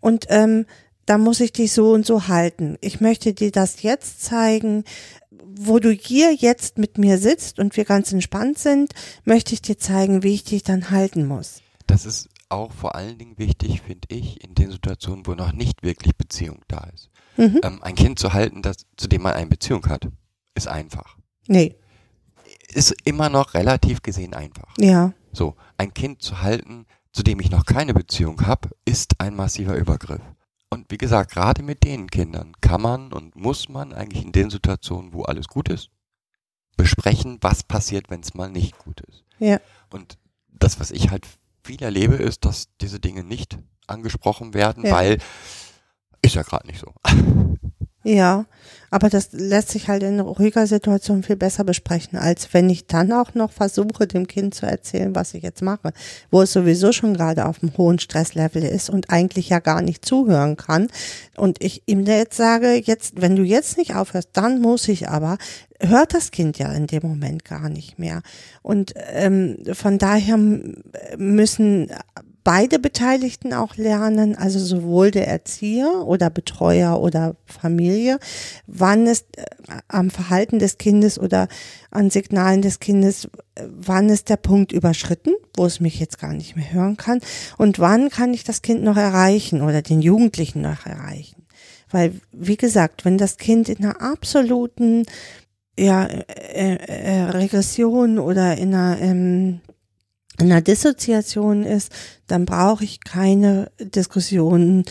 [0.01, 0.67] Und ähm,
[1.07, 2.77] da muss ich dich so und so halten.
[2.81, 4.85] Ich möchte dir das jetzt zeigen,
[5.31, 8.93] wo du hier jetzt mit mir sitzt und wir ganz entspannt sind,
[9.25, 11.61] möchte ich dir zeigen, wie ich dich dann halten muss.
[11.87, 15.83] Das ist auch vor allen Dingen wichtig, finde ich, in den Situationen, wo noch nicht
[15.83, 17.11] wirklich Beziehung da ist.
[17.37, 17.61] Mhm.
[17.63, 20.09] Ähm, ein Kind zu halten, das, zu dem man eine Beziehung hat,
[20.55, 21.17] ist einfach.
[21.47, 21.75] Nee,
[22.73, 24.73] Ist immer noch relativ gesehen einfach.
[24.79, 29.37] ja, So, ein Kind zu halten, zu dem ich noch keine Beziehung habe, ist ein
[29.37, 30.21] massiver Übergriff.
[30.71, 34.51] Und wie gesagt, gerade mit den Kindern kann man und muss man eigentlich in den
[34.51, 35.91] Situationen, wo alles gut ist,
[36.77, 39.25] besprechen, was passiert, wenn es mal nicht gut ist.
[39.39, 39.61] ja,
[39.93, 40.19] Und
[40.49, 41.27] das, was ich halt
[41.63, 44.93] viel erlebe, ist, dass diese Dinge nicht angesprochen werden, Ja.
[44.93, 45.19] weil
[46.23, 46.93] ist ja gerade nicht so.
[48.05, 48.47] ja.
[48.91, 53.11] Aber das lässt sich halt in ruhiger Situation viel besser besprechen, als wenn ich dann
[53.11, 55.93] auch noch versuche, dem Kind zu erzählen, was ich jetzt mache,
[56.31, 60.05] wo es sowieso schon gerade auf einem hohen Stresslevel ist und eigentlich ja gar nicht
[60.05, 60.87] zuhören kann.
[61.37, 65.39] Und ich ihm jetzt sage, jetzt, wenn du jetzt nicht aufhörst, dann muss ich aber,
[65.81, 68.23] hört das Kind ja in dem Moment gar nicht mehr.
[68.63, 70.39] Und ähm, von daher
[71.17, 71.91] müssen
[72.45, 78.19] beide Beteiligten auch lernen, also sowohl der Erzieher oder Betreuer oder Familie,
[78.67, 79.45] wann ist äh,
[79.89, 81.49] am Verhalten des Kindes oder
[81.91, 83.25] an Signalen des Kindes,
[83.55, 87.21] äh, wann ist der Punkt überschritten, wo es mich jetzt gar nicht mehr hören kann
[87.57, 91.43] und wann kann ich das Kind noch erreichen oder den Jugendlichen noch erreichen.
[91.91, 95.07] Weil, wie gesagt, wenn das Kind in einer absoluten
[95.79, 99.61] ja, äh, äh, Regression oder in einer ähm,
[100.39, 101.93] einer Dissoziation ist,
[102.27, 104.85] dann brauche ich keine Diskussionen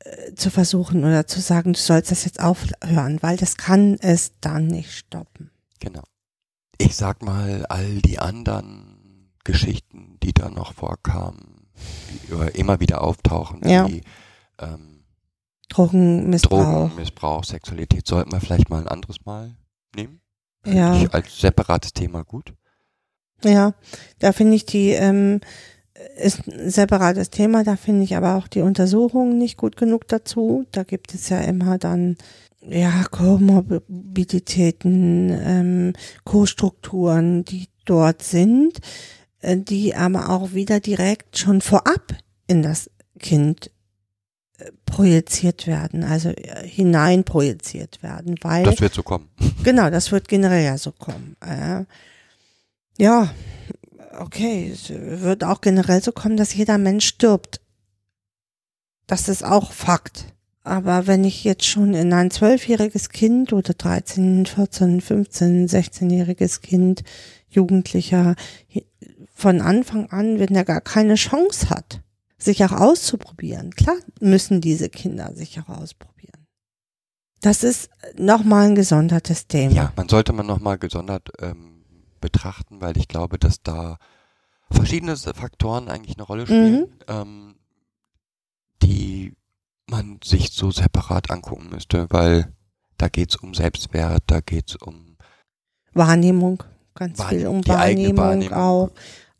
[0.00, 4.32] äh, zu versuchen oder zu sagen, du sollst das jetzt aufhören, weil das kann es
[4.40, 5.50] dann nicht stoppen.
[5.80, 6.02] Genau.
[6.78, 11.68] Ich sag mal, all die anderen Geschichten, die da noch vorkamen,
[12.28, 13.88] die immer wieder auftauchen, Ja.
[13.88, 14.02] wie
[14.58, 15.04] ähm,
[15.68, 16.88] Drogenmissbrauch.
[16.88, 19.56] Drogenmissbrauch, Sexualität, sollten wir vielleicht mal ein anderes Mal
[19.96, 20.20] nehmen?
[20.62, 20.94] Finde Ja.
[20.96, 22.52] Ich als separates Thema gut.
[23.44, 23.74] Ja,
[24.18, 25.40] da finde ich die, ähm,
[26.16, 30.66] ist ein separates Thema, da finde ich aber auch die Untersuchungen nicht gut genug dazu.
[30.72, 32.16] Da gibt es ja immer dann,
[32.66, 35.92] ja, Komorbiditäten, ähm,
[36.24, 38.78] Co-Strukturen, die dort sind,
[39.40, 42.14] äh, die aber auch wieder direkt schon vorab
[42.46, 43.70] in das Kind
[44.58, 49.28] äh, projiziert werden, also äh, hineinprojiziert werden, weil Das wird so kommen.
[49.64, 51.36] Genau, das wird generell ja so kommen.
[51.40, 51.84] Äh,
[53.02, 53.28] ja,
[54.20, 57.60] okay, es wird auch generell so kommen, dass jeder Mensch stirbt.
[59.08, 60.26] Das ist auch Fakt.
[60.62, 67.02] Aber wenn ich jetzt schon in ein zwölfjähriges Kind oder 13, 14, 15, 16-jähriges Kind,
[67.48, 68.36] Jugendlicher,
[69.34, 72.02] von Anfang an, wenn er gar keine Chance hat,
[72.38, 76.46] sich auch auszuprobieren, klar müssen diese Kinder sich auch ausprobieren.
[77.40, 79.74] Das ist nochmal ein gesondertes Thema.
[79.74, 81.71] Ja, man sollte man nochmal gesondert ähm,
[82.22, 83.98] betrachten, weil ich glaube, dass da
[84.70, 87.56] verschiedene Faktoren eigentlich eine Rolle spielen, ähm,
[88.82, 89.34] die
[89.86, 92.52] man sich so separat angucken müsste, weil
[92.96, 95.16] da geht's um Selbstwert, da geht's um
[95.92, 96.62] Wahrnehmung,
[96.94, 98.90] ganz viel Wahrnehmung, um die eigene Wahrnehmung, Wahrnehmung.
[98.90, 98.90] auch.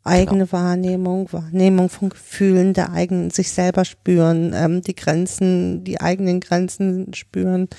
[0.05, 6.41] Eigene Wahrnehmung, Wahrnehmung von Gefühlen, der eigenen, sich selber spüren, ähm, die Grenzen, die eigenen
[6.41, 7.69] Grenzen spüren.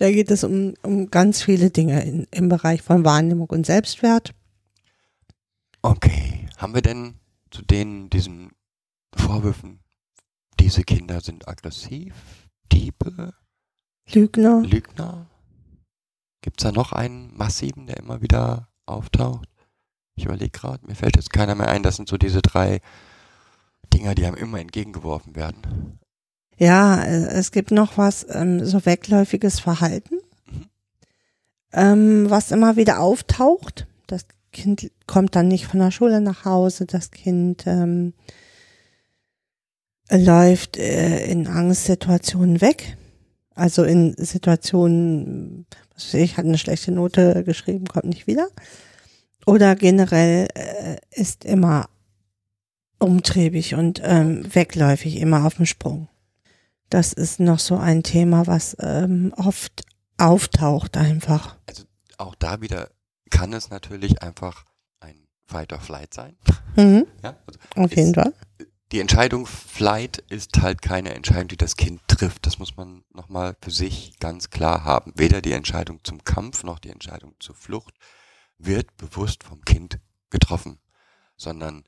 [0.00, 4.32] Da geht es um, um ganz viele Dinge in, im Bereich von Wahrnehmung und Selbstwert.
[5.82, 7.14] Okay, haben wir denn
[7.50, 8.50] zu denen diesen
[9.14, 9.80] Vorwürfen,
[10.58, 12.14] diese Kinder sind aggressiv,
[12.70, 13.34] Diebe,
[14.12, 15.26] Lügner, Lügner?
[16.42, 19.48] Gibt's da noch einen massiven, der immer wieder auftaucht?
[20.16, 21.82] Ich überlege gerade, mir fällt jetzt keiner mehr ein.
[21.82, 22.80] Das sind so diese drei
[23.92, 25.98] Dinger, die einem immer entgegengeworfen werden.
[26.58, 30.16] Ja, äh, es gibt noch was, ähm, so wegläufiges Verhalten,
[30.46, 30.66] Mhm.
[31.72, 33.86] ähm, was immer wieder auftaucht.
[34.06, 38.14] Das Kind kommt dann nicht von der Schule nach Hause, das Kind ähm,
[40.10, 42.96] läuft äh, in Angstsituationen weg.
[43.54, 48.48] Also in Situationen, was weiß ich, hat eine schlechte Note geschrieben, kommt nicht wieder.
[49.46, 51.88] Oder generell äh, ist immer
[52.98, 56.08] umtriebig und ähm, wegläufig, immer auf dem Sprung.
[56.90, 59.82] Das ist noch so ein Thema, was ähm, oft
[60.18, 61.56] auftaucht einfach.
[62.18, 62.90] Auch da wieder
[63.30, 64.64] kann es natürlich einfach
[65.00, 66.36] ein Fight or Flight sein.
[66.76, 67.36] Mhm, Ja?
[67.46, 68.32] Also auf jeden Fall.
[68.92, 72.46] die Entscheidung Flight ist halt keine Entscheidung, die das Kind trifft.
[72.46, 75.12] Das muss man nochmal für sich ganz klar haben.
[75.16, 77.94] Weder die Entscheidung zum Kampf noch die Entscheidung zur Flucht
[78.58, 80.80] wird bewusst vom Kind getroffen,
[81.36, 81.84] sondern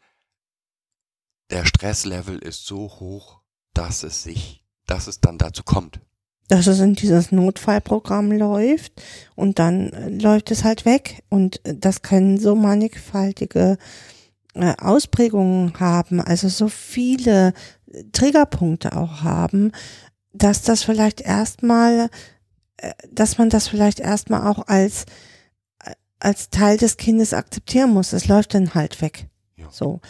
[1.51, 3.43] der Stresslevel ist so hoch,
[3.75, 6.01] dass es sich, dass es dann dazu kommt.
[6.53, 8.93] Dass es in dieses Notfallprogramm läuft
[9.37, 11.23] und dann äh, läuft es halt weg.
[11.31, 13.79] Und äh, das können so mannigfaltige
[14.53, 17.55] äh, Ausprägungen haben, also so viele
[18.13, 19.73] Triggerpunkte auch haben,
[20.35, 22.11] dass das vielleicht erstmal,
[23.11, 25.07] dass man das vielleicht erstmal auch als,
[26.21, 28.13] als Teil des Kindes akzeptieren muss.
[28.13, 29.27] Es läuft dann halt weg.
[29.57, 29.69] Ja.
[29.71, 30.01] So.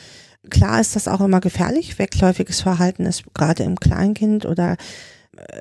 [0.50, 2.00] Klar ist das auch immer gefährlich.
[2.00, 4.76] Wegläufiges Verhalten ist gerade im Kleinkind oder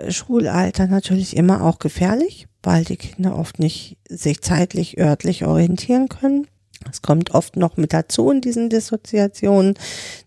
[0.10, 6.48] Schulalter natürlich immer auch gefährlich, weil die Kinder oft nicht sich zeitlich, örtlich orientieren können.
[6.90, 9.76] Es kommt oft noch mit dazu in diesen Dissoziationen,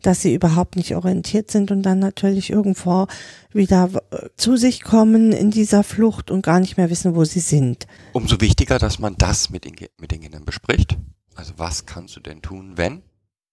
[0.03, 3.07] dass sie überhaupt nicht orientiert sind und dann natürlich irgendwo
[3.53, 7.40] wieder äh, zu sich kommen in dieser Flucht und gar nicht mehr wissen, wo sie
[7.40, 7.86] sind.
[8.12, 10.97] Umso wichtiger, dass man das mit den, mit den Kindern bespricht.
[11.34, 13.03] Also was kannst du denn tun, wenn?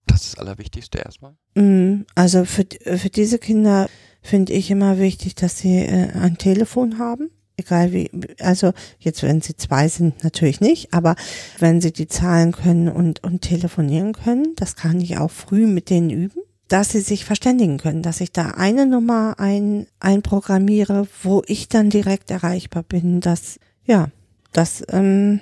[0.05, 1.35] Das ist das Allerwichtigste erstmal.
[1.55, 2.65] Mm, Also für,
[2.97, 3.89] für diese Kinder
[4.21, 7.29] finde ich immer wichtig, dass sie äh, ein Telefon haben.
[7.57, 8.09] Egal wie,
[8.39, 11.15] also jetzt, wenn sie zwei sind, natürlich nicht, aber
[11.59, 15.89] wenn sie die zahlen können und, und telefonieren können, das kann ich auch früh mit
[15.89, 21.43] denen üben, dass sie sich verständigen können, dass ich da eine Nummer ein, einprogrammiere, wo
[21.45, 24.09] ich dann direkt erreichbar bin, dass, ja,
[24.53, 25.41] das, ähm,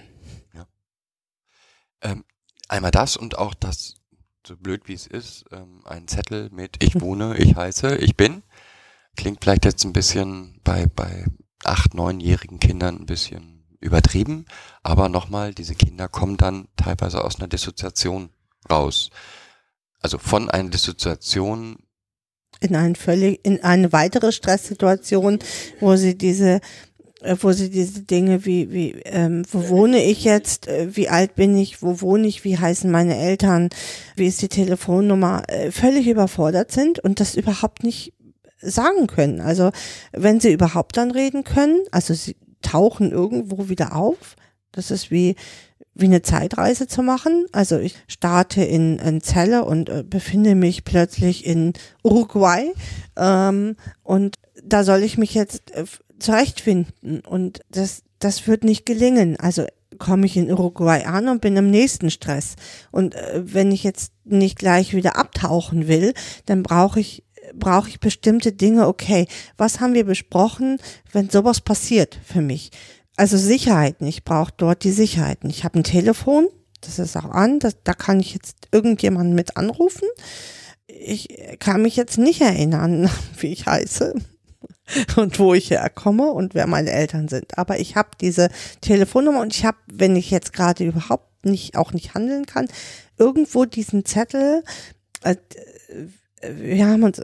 [2.02, 2.24] Ähm,
[2.68, 3.96] einmal das und auch das,
[4.46, 8.42] so blöd wie es ist, ähm, ein Zettel mit ich wohne, ich heiße, ich bin.
[9.16, 11.26] Klingt vielleicht jetzt ein bisschen bei, bei
[11.64, 14.46] acht, neunjährigen Kindern ein bisschen übertrieben,
[14.84, 18.30] aber nochmal, diese Kinder kommen dann teilweise aus einer Dissoziation
[18.70, 19.10] raus.
[20.02, 21.78] Also von einer Dissoziation
[22.62, 25.40] in ein völlig, in eine weitere Stresssituation,
[25.80, 26.60] wo sie diese,
[27.22, 31.36] äh, wo sie diese Dinge wie, wie, ähm, wo wohne ich jetzt, äh, wie alt
[31.36, 33.70] bin ich, wo wohne ich, wie heißen meine Eltern,
[34.16, 38.14] wie ist die Telefonnummer, äh, völlig überfordert sind und das überhaupt nicht
[38.62, 39.42] sagen können.
[39.42, 39.72] Also
[40.12, 44.36] wenn sie überhaupt dann reden können, also sie tauchen irgendwo wieder auf,
[44.72, 45.36] das ist wie,
[45.94, 47.46] wie eine Zeitreise zu machen.
[47.52, 52.72] Also ich starte in, in Celle und äh, befinde mich plötzlich in Uruguay
[53.18, 55.86] ähm, und da soll ich mich jetzt äh,
[56.20, 59.38] zurechtfinden und das, das wird nicht gelingen.
[59.40, 59.66] Also
[59.98, 62.56] komme ich in Uruguay an und bin im nächsten Stress.
[62.92, 66.14] Und äh, wenn ich jetzt nicht gleich wieder abtauchen will,
[66.46, 67.24] dann brauche ich
[67.54, 69.28] brauche ich bestimmte Dinge, okay,
[69.58, 70.80] was haben wir besprochen,
[71.12, 72.72] wenn sowas passiert für mich?
[73.16, 75.50] Also Sicherheiten, ich brauche dort die Sicherheiten.
[75.50, 76.48] Ich habe ein Telefon,
[76.82, 80.08] das ist auch an, das, da kann ich jetzt irgendjemanden mit anrufen.
[80.88, 81.28] Ich
[81.60, 84.16] kann mich jetzt nicht erinnern, wie ich heiße
[85.18, 87.58] und wo ich herkomme und wer meine Eltern sind.
[87.58, 88.50] Aber ich habe diese
[88.82, 92.68] Telefonnummer und ich habe, wenn ich jetzt gerade überhaupt nicht, auch nicht handeln kann,
[93.18, 94.64] irgendwo diesen Zettel,
[95.24, 95.36] äh,
[96.42, 97.22] wir haben uns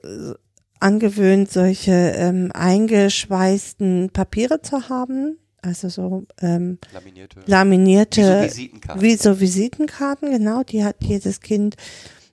[0.79, 5.37] angewöhnt, solche ähm, eingeschweißten Papiere zu haben.
[5.61, 7.39] Also so ähm, Laminierte.
[7.47, 9.01] laminierte, Wie so Visitenkarten.
[9.01, 11.75] wie so Visitenkarten, genau, die hat jedes Kind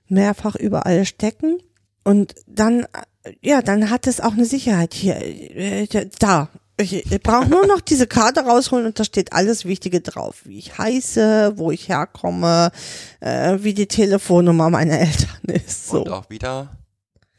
[0.07, 1.57] mehrfach überall stecken.
[2.03, 2.81] Und dann,
[3.23, 5.87] äh, ja, dann hat es auch eine Sicherheit hier, äh,
[6.19, 6.49] da.
[6.77, 10.41] Ich, ich brauche nur noch diese Karte rausholen und da steht alles Wichtige drauf.
[10.45, 12.71] Wie ich heiße, wo ich herkomme,
[13.19, 15.87] äh, wie die Telefonnummer meiner Eltern ist.
[15.89, 16.01] So.
[16.01, 16.69] Und auch wieder,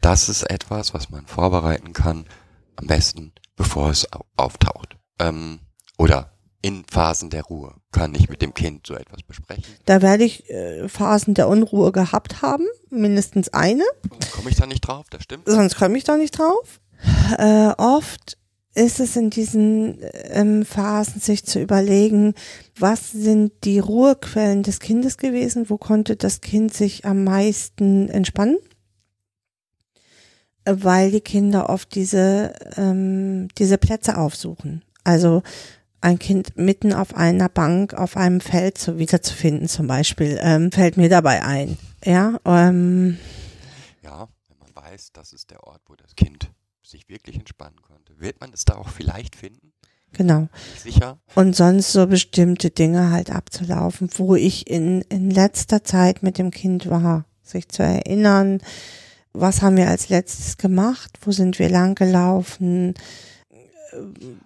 [0.00, 2.26] das ist etwas, was man vorbereiten kann,
[2.76, 4.96] am besten, bevor es au- auftaucht.
[5.18, 5.58] Ähm,
[5.98, 6.30] oder
[6.62, 9.64] in Phasen der Ruhe kann ich mit dem Kind so etwas besprechen.
[9.84, 13.84] Da werde ich äh, Phasen der Unruhe gehabt haben, mindestens eine.
[14.32, 15.42] Komme ich da nicht drauf, das stimmt.
[15.46, 16.80] sonst komme ich da nicht drauf.
[17.36, 18.38] Äh, oft
[18.74, 19.98] ist es in diesen
[20.30, 22.34] ähm, Phasen, sich zu überlegen,
[22.78, 28.58] was sind die Ruhequellen des Kindes gewesen, wo konnte das Kind sich am meisten entspannen,
[30.64, 34.82] weil die Kinder oft diese, ähm, diese Plätze aufsuchen.
[35.04, 35.42] Also
[36.00, 40.96] ein Kind mitten auf einer Bank, auf einem Feld so wiederzufinden zum Beispiel, ähm, fällt
[40.96, 41.78] mir dabei ein.
[42.04, 43.18] Ja, ähm,
[44.02, 46.50] Ja, wenn man weiß, das ist der Ort, wo das Kind
[46.82, 49.72] sich wirklich entspannen konnte, wird man es da auch vielleicht finden.
[50.12, 50.48] genau.
[50.78, 51.18] Sicher.
[51.34, 56.50] und sonst so bestimmte Dinge halt abzulaufen, wo ich in, in letzter Zeit mit dem
[56.50, 58.60] Kind war, sich zu erinnern,
[59.32, 62.94] was haben wir als letztes gemacht, wo sind wir lang gelaufen,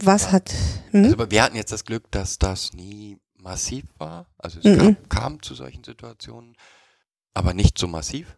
[0.02, 0.52] was hat,
[0.90, 1.04] hm?
[1.04, 4.26] Also, aber wir hatten jetzt das Glück, dass das nie massiv war.
[4.36, 4.78] Also es Mhm.
[4.78, 6.54] kam, kam zu solchen Situationen,
[7.34, 8.36] aber nicht so massiv.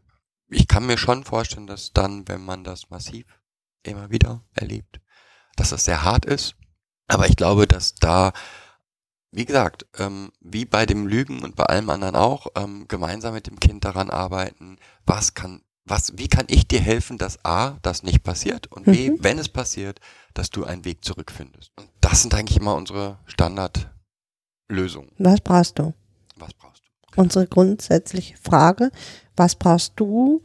[0.49, 3.25] Ich kann mir schon vorstellen, dass dann, wenn man das massiv
[3.83, 5.01] immer wieder erlebt,
[5.61, 6.55] dass das sehr hart ist.
[7.07, 8.33] Aber ich glaube, dass da,
[9.31, 13.47] wie gesagt, ähm, wie bei dem Lügen und bei allem anderen auch, ähm, gemeinsam mit
[13.47, 18.03] dem Kind daran arbeiten, was kann, was, wie kann ich dir helfen, dass A, das
[18.03, 19.19] nicht passiert und B, Mhm.
[19.23, 20.01] wenn es passiert,
[20.35, 21.73] dass du einen Weg zurückfindest.
[21.77, 25.11] Und das sind eigentlich immer unsere Standardlösungen.
[25.19, 25.93] was brauchst du?
[26.37, 27.21] Was brauchst du?
[27.21, 28.91] Unsere grundsätzliche Frage,
[29.37, 30.43] was brauchst du,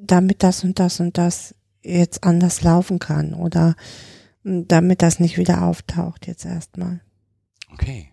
[0.00, 3.74] damit das und das und das jetzt anders laufen kann oder
[4.42, 7.00] damit das nicht wieder auftaucht jetzt erstmal.
[7.72, 8.12] Okay.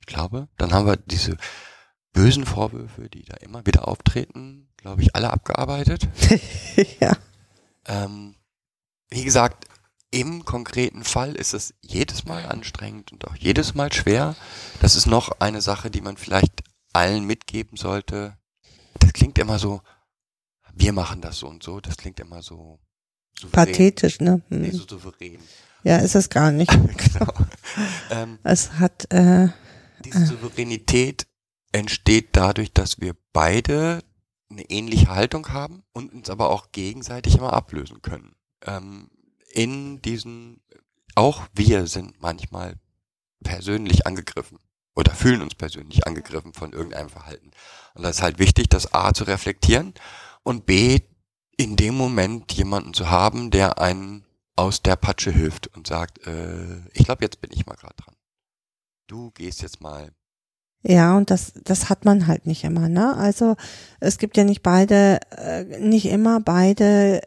[0.00, 1.36] Ich glaube, dann haben wir diese
[2.12, 6.08] bösen Vorwürfe, die da immer wieder auftreten, glaube ich, alle abgearbeitet.
[7.00, 7.16] ja.
[7.86, 8.34] Ähm,
[9.10, 9.66] wie gesagt,
[10.10, 14.36] im konkreten Fall ist es jedes Mal anstrengend und auch jedes Mal schwer.
[14.80, 18.36] Das ist noch eine Sache, die man vielleicht allen mitgeben sollte.
[18.98, 19.80] Das klingt immer so,
[20.74, 22.78] wir machen das so und so, das klingt immer so
[23.38, 23.52] souverän.
[23.52, 24.42] Pathetisch, ne?
[24.48, 24.60] Hm.
[24.60, 25.38] Nee, so souverän.
[25.84, 26.70] Ja, ist es gar nicht.
[27.12, 27.32] genau.
[28.10, 29.48] ähm, Es hat, äh,
[30.04, 31.26] diese Souveränität
[31.72, 34.02] entsteht dadurch, dass wir beide
[34.50, 38.34] eine ähnliche Haltung haben und uns aber auch gegenseitig immer ablösen können.
[38.64, 39.10] Ähm,
[39.50, 40.60] in diesen,
[41.14, 42.76] auch wir sind manchmal
[43.42, 44.58] persönlich angegriffen
[44.94, 47.50] oder fühlen uns persönlich angegriffen von irgendeinem Verhalten.
[47.94, 49.94] Und das ist halt wichtig, das A zu reflektieren
[50.42, 51.00] und B
[51.62, 54.24] in dem Moment jemanden zu haben, der einen
[54.56, 58.14] aus der Patsche hilft und sagt, äh, ich glaube, jetzt bin ich mal gerade dran.
[59.06, 60.12] Du gehst jetzt mal
[60.84, 63.16] ja, und das, das hat man halt nicht immer, ne?
[63.16, 63.54] Also
[64.00, 67.20] es gibt ja nicht beide, äh, nicht immer beide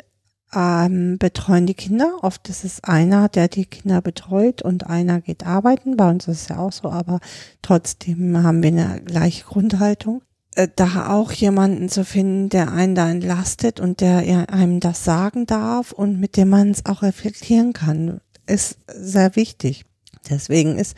[0.54, 2.18] ähm, betreuen die Kinder.
[2.22, 5.96] Oft ist es einer, der die Kinder betreut und einer geht arbeiten.
[5.96, 7.20] Bei uns ist es ja auch so, aber
[7.62, 10.22] trotzdem haben wir eine gleiche Grundhaltung.
[10.56, 15.46] Äh, Da auch jemanden zu finden, der einen da entlastet und der einem das sagen
[15.46, 19.86] darf und mit dem man es auch reflektieren kann, ist sehr wichtig.
[20.30, 20.96] Deswegen ist,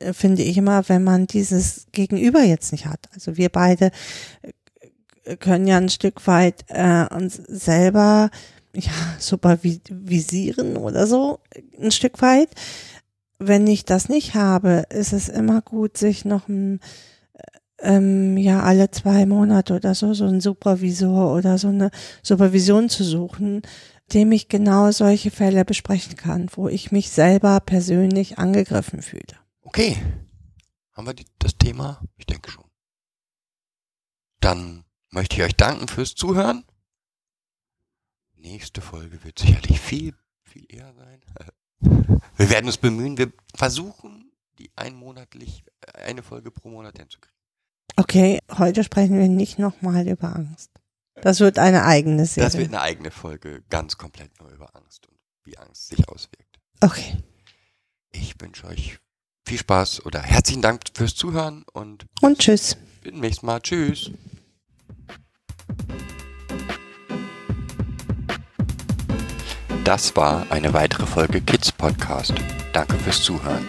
[0.00, 3.08] äh, finde ich immer, wenn man dieses Gegenüber jetzt nicht hat.
[3.14, 3.90] Also wir beide
[5.24, 8.30] äh, können ja ein Stück weit äh, uns selber
[8.74, 11.40] ja, supervisieren oder so,
[11.80, 12.48] ein Stück weit.
[13.38, 16.80] Wenn ich das nicht habe, ist es immer gut, sich noch ein,
[17.84, 21.90] ähm, ja, alle zwei Monate oder so, so ein Supervisor oder so eine
[22.22, 23.62] Supervision zu suchen,
[24.12, 29.38] dem ich genau solche Fälle besprechen kann, wo ich mich selber persönlich angegriffen fühle.
[29.62, 29.96] Okay.
[30.92, 32.00] Haben wir die, das Thema?
[32.16, 32.64] Ich denke schon.
[34.40, 36.64] Dann möchte ich euch danken fürs Zuhören.
[38.36, 41.20] nächste Folge wird sicherlich viel, viel eher sein.
[42.36, 45.64] Wir werden uns bemühen, wir versuchen, die einmonatlich,
[45.94, 47.33] eine Folge pro Monat hinzukriegen.
[47.96, 50.70] Okay, heute sprechen wir nicht nochmal über Angst.
[51.22, 52.48] Das wird eine eigene Serie.
[52.48, 56.58] Das wird eine eigene Folge, ganz komplett nur über Angst und wie Angst sich auswirkt.
[56.80, 57.16] Okay.
[58.10, 58.98] Ich wünsche euch
[59.46, 62.76] viel Spaß oder herzlichen Dank fürs Zuhören und Und tschüss.
[63.02, 63.60] bis zum nächsten Mal.
[63.60, 64.10] Tschüss.
[69.84, 72.32] Das war eine weitere Folge Kids Podcast.
[72.72, 73.68] Danke fürs Zuhören.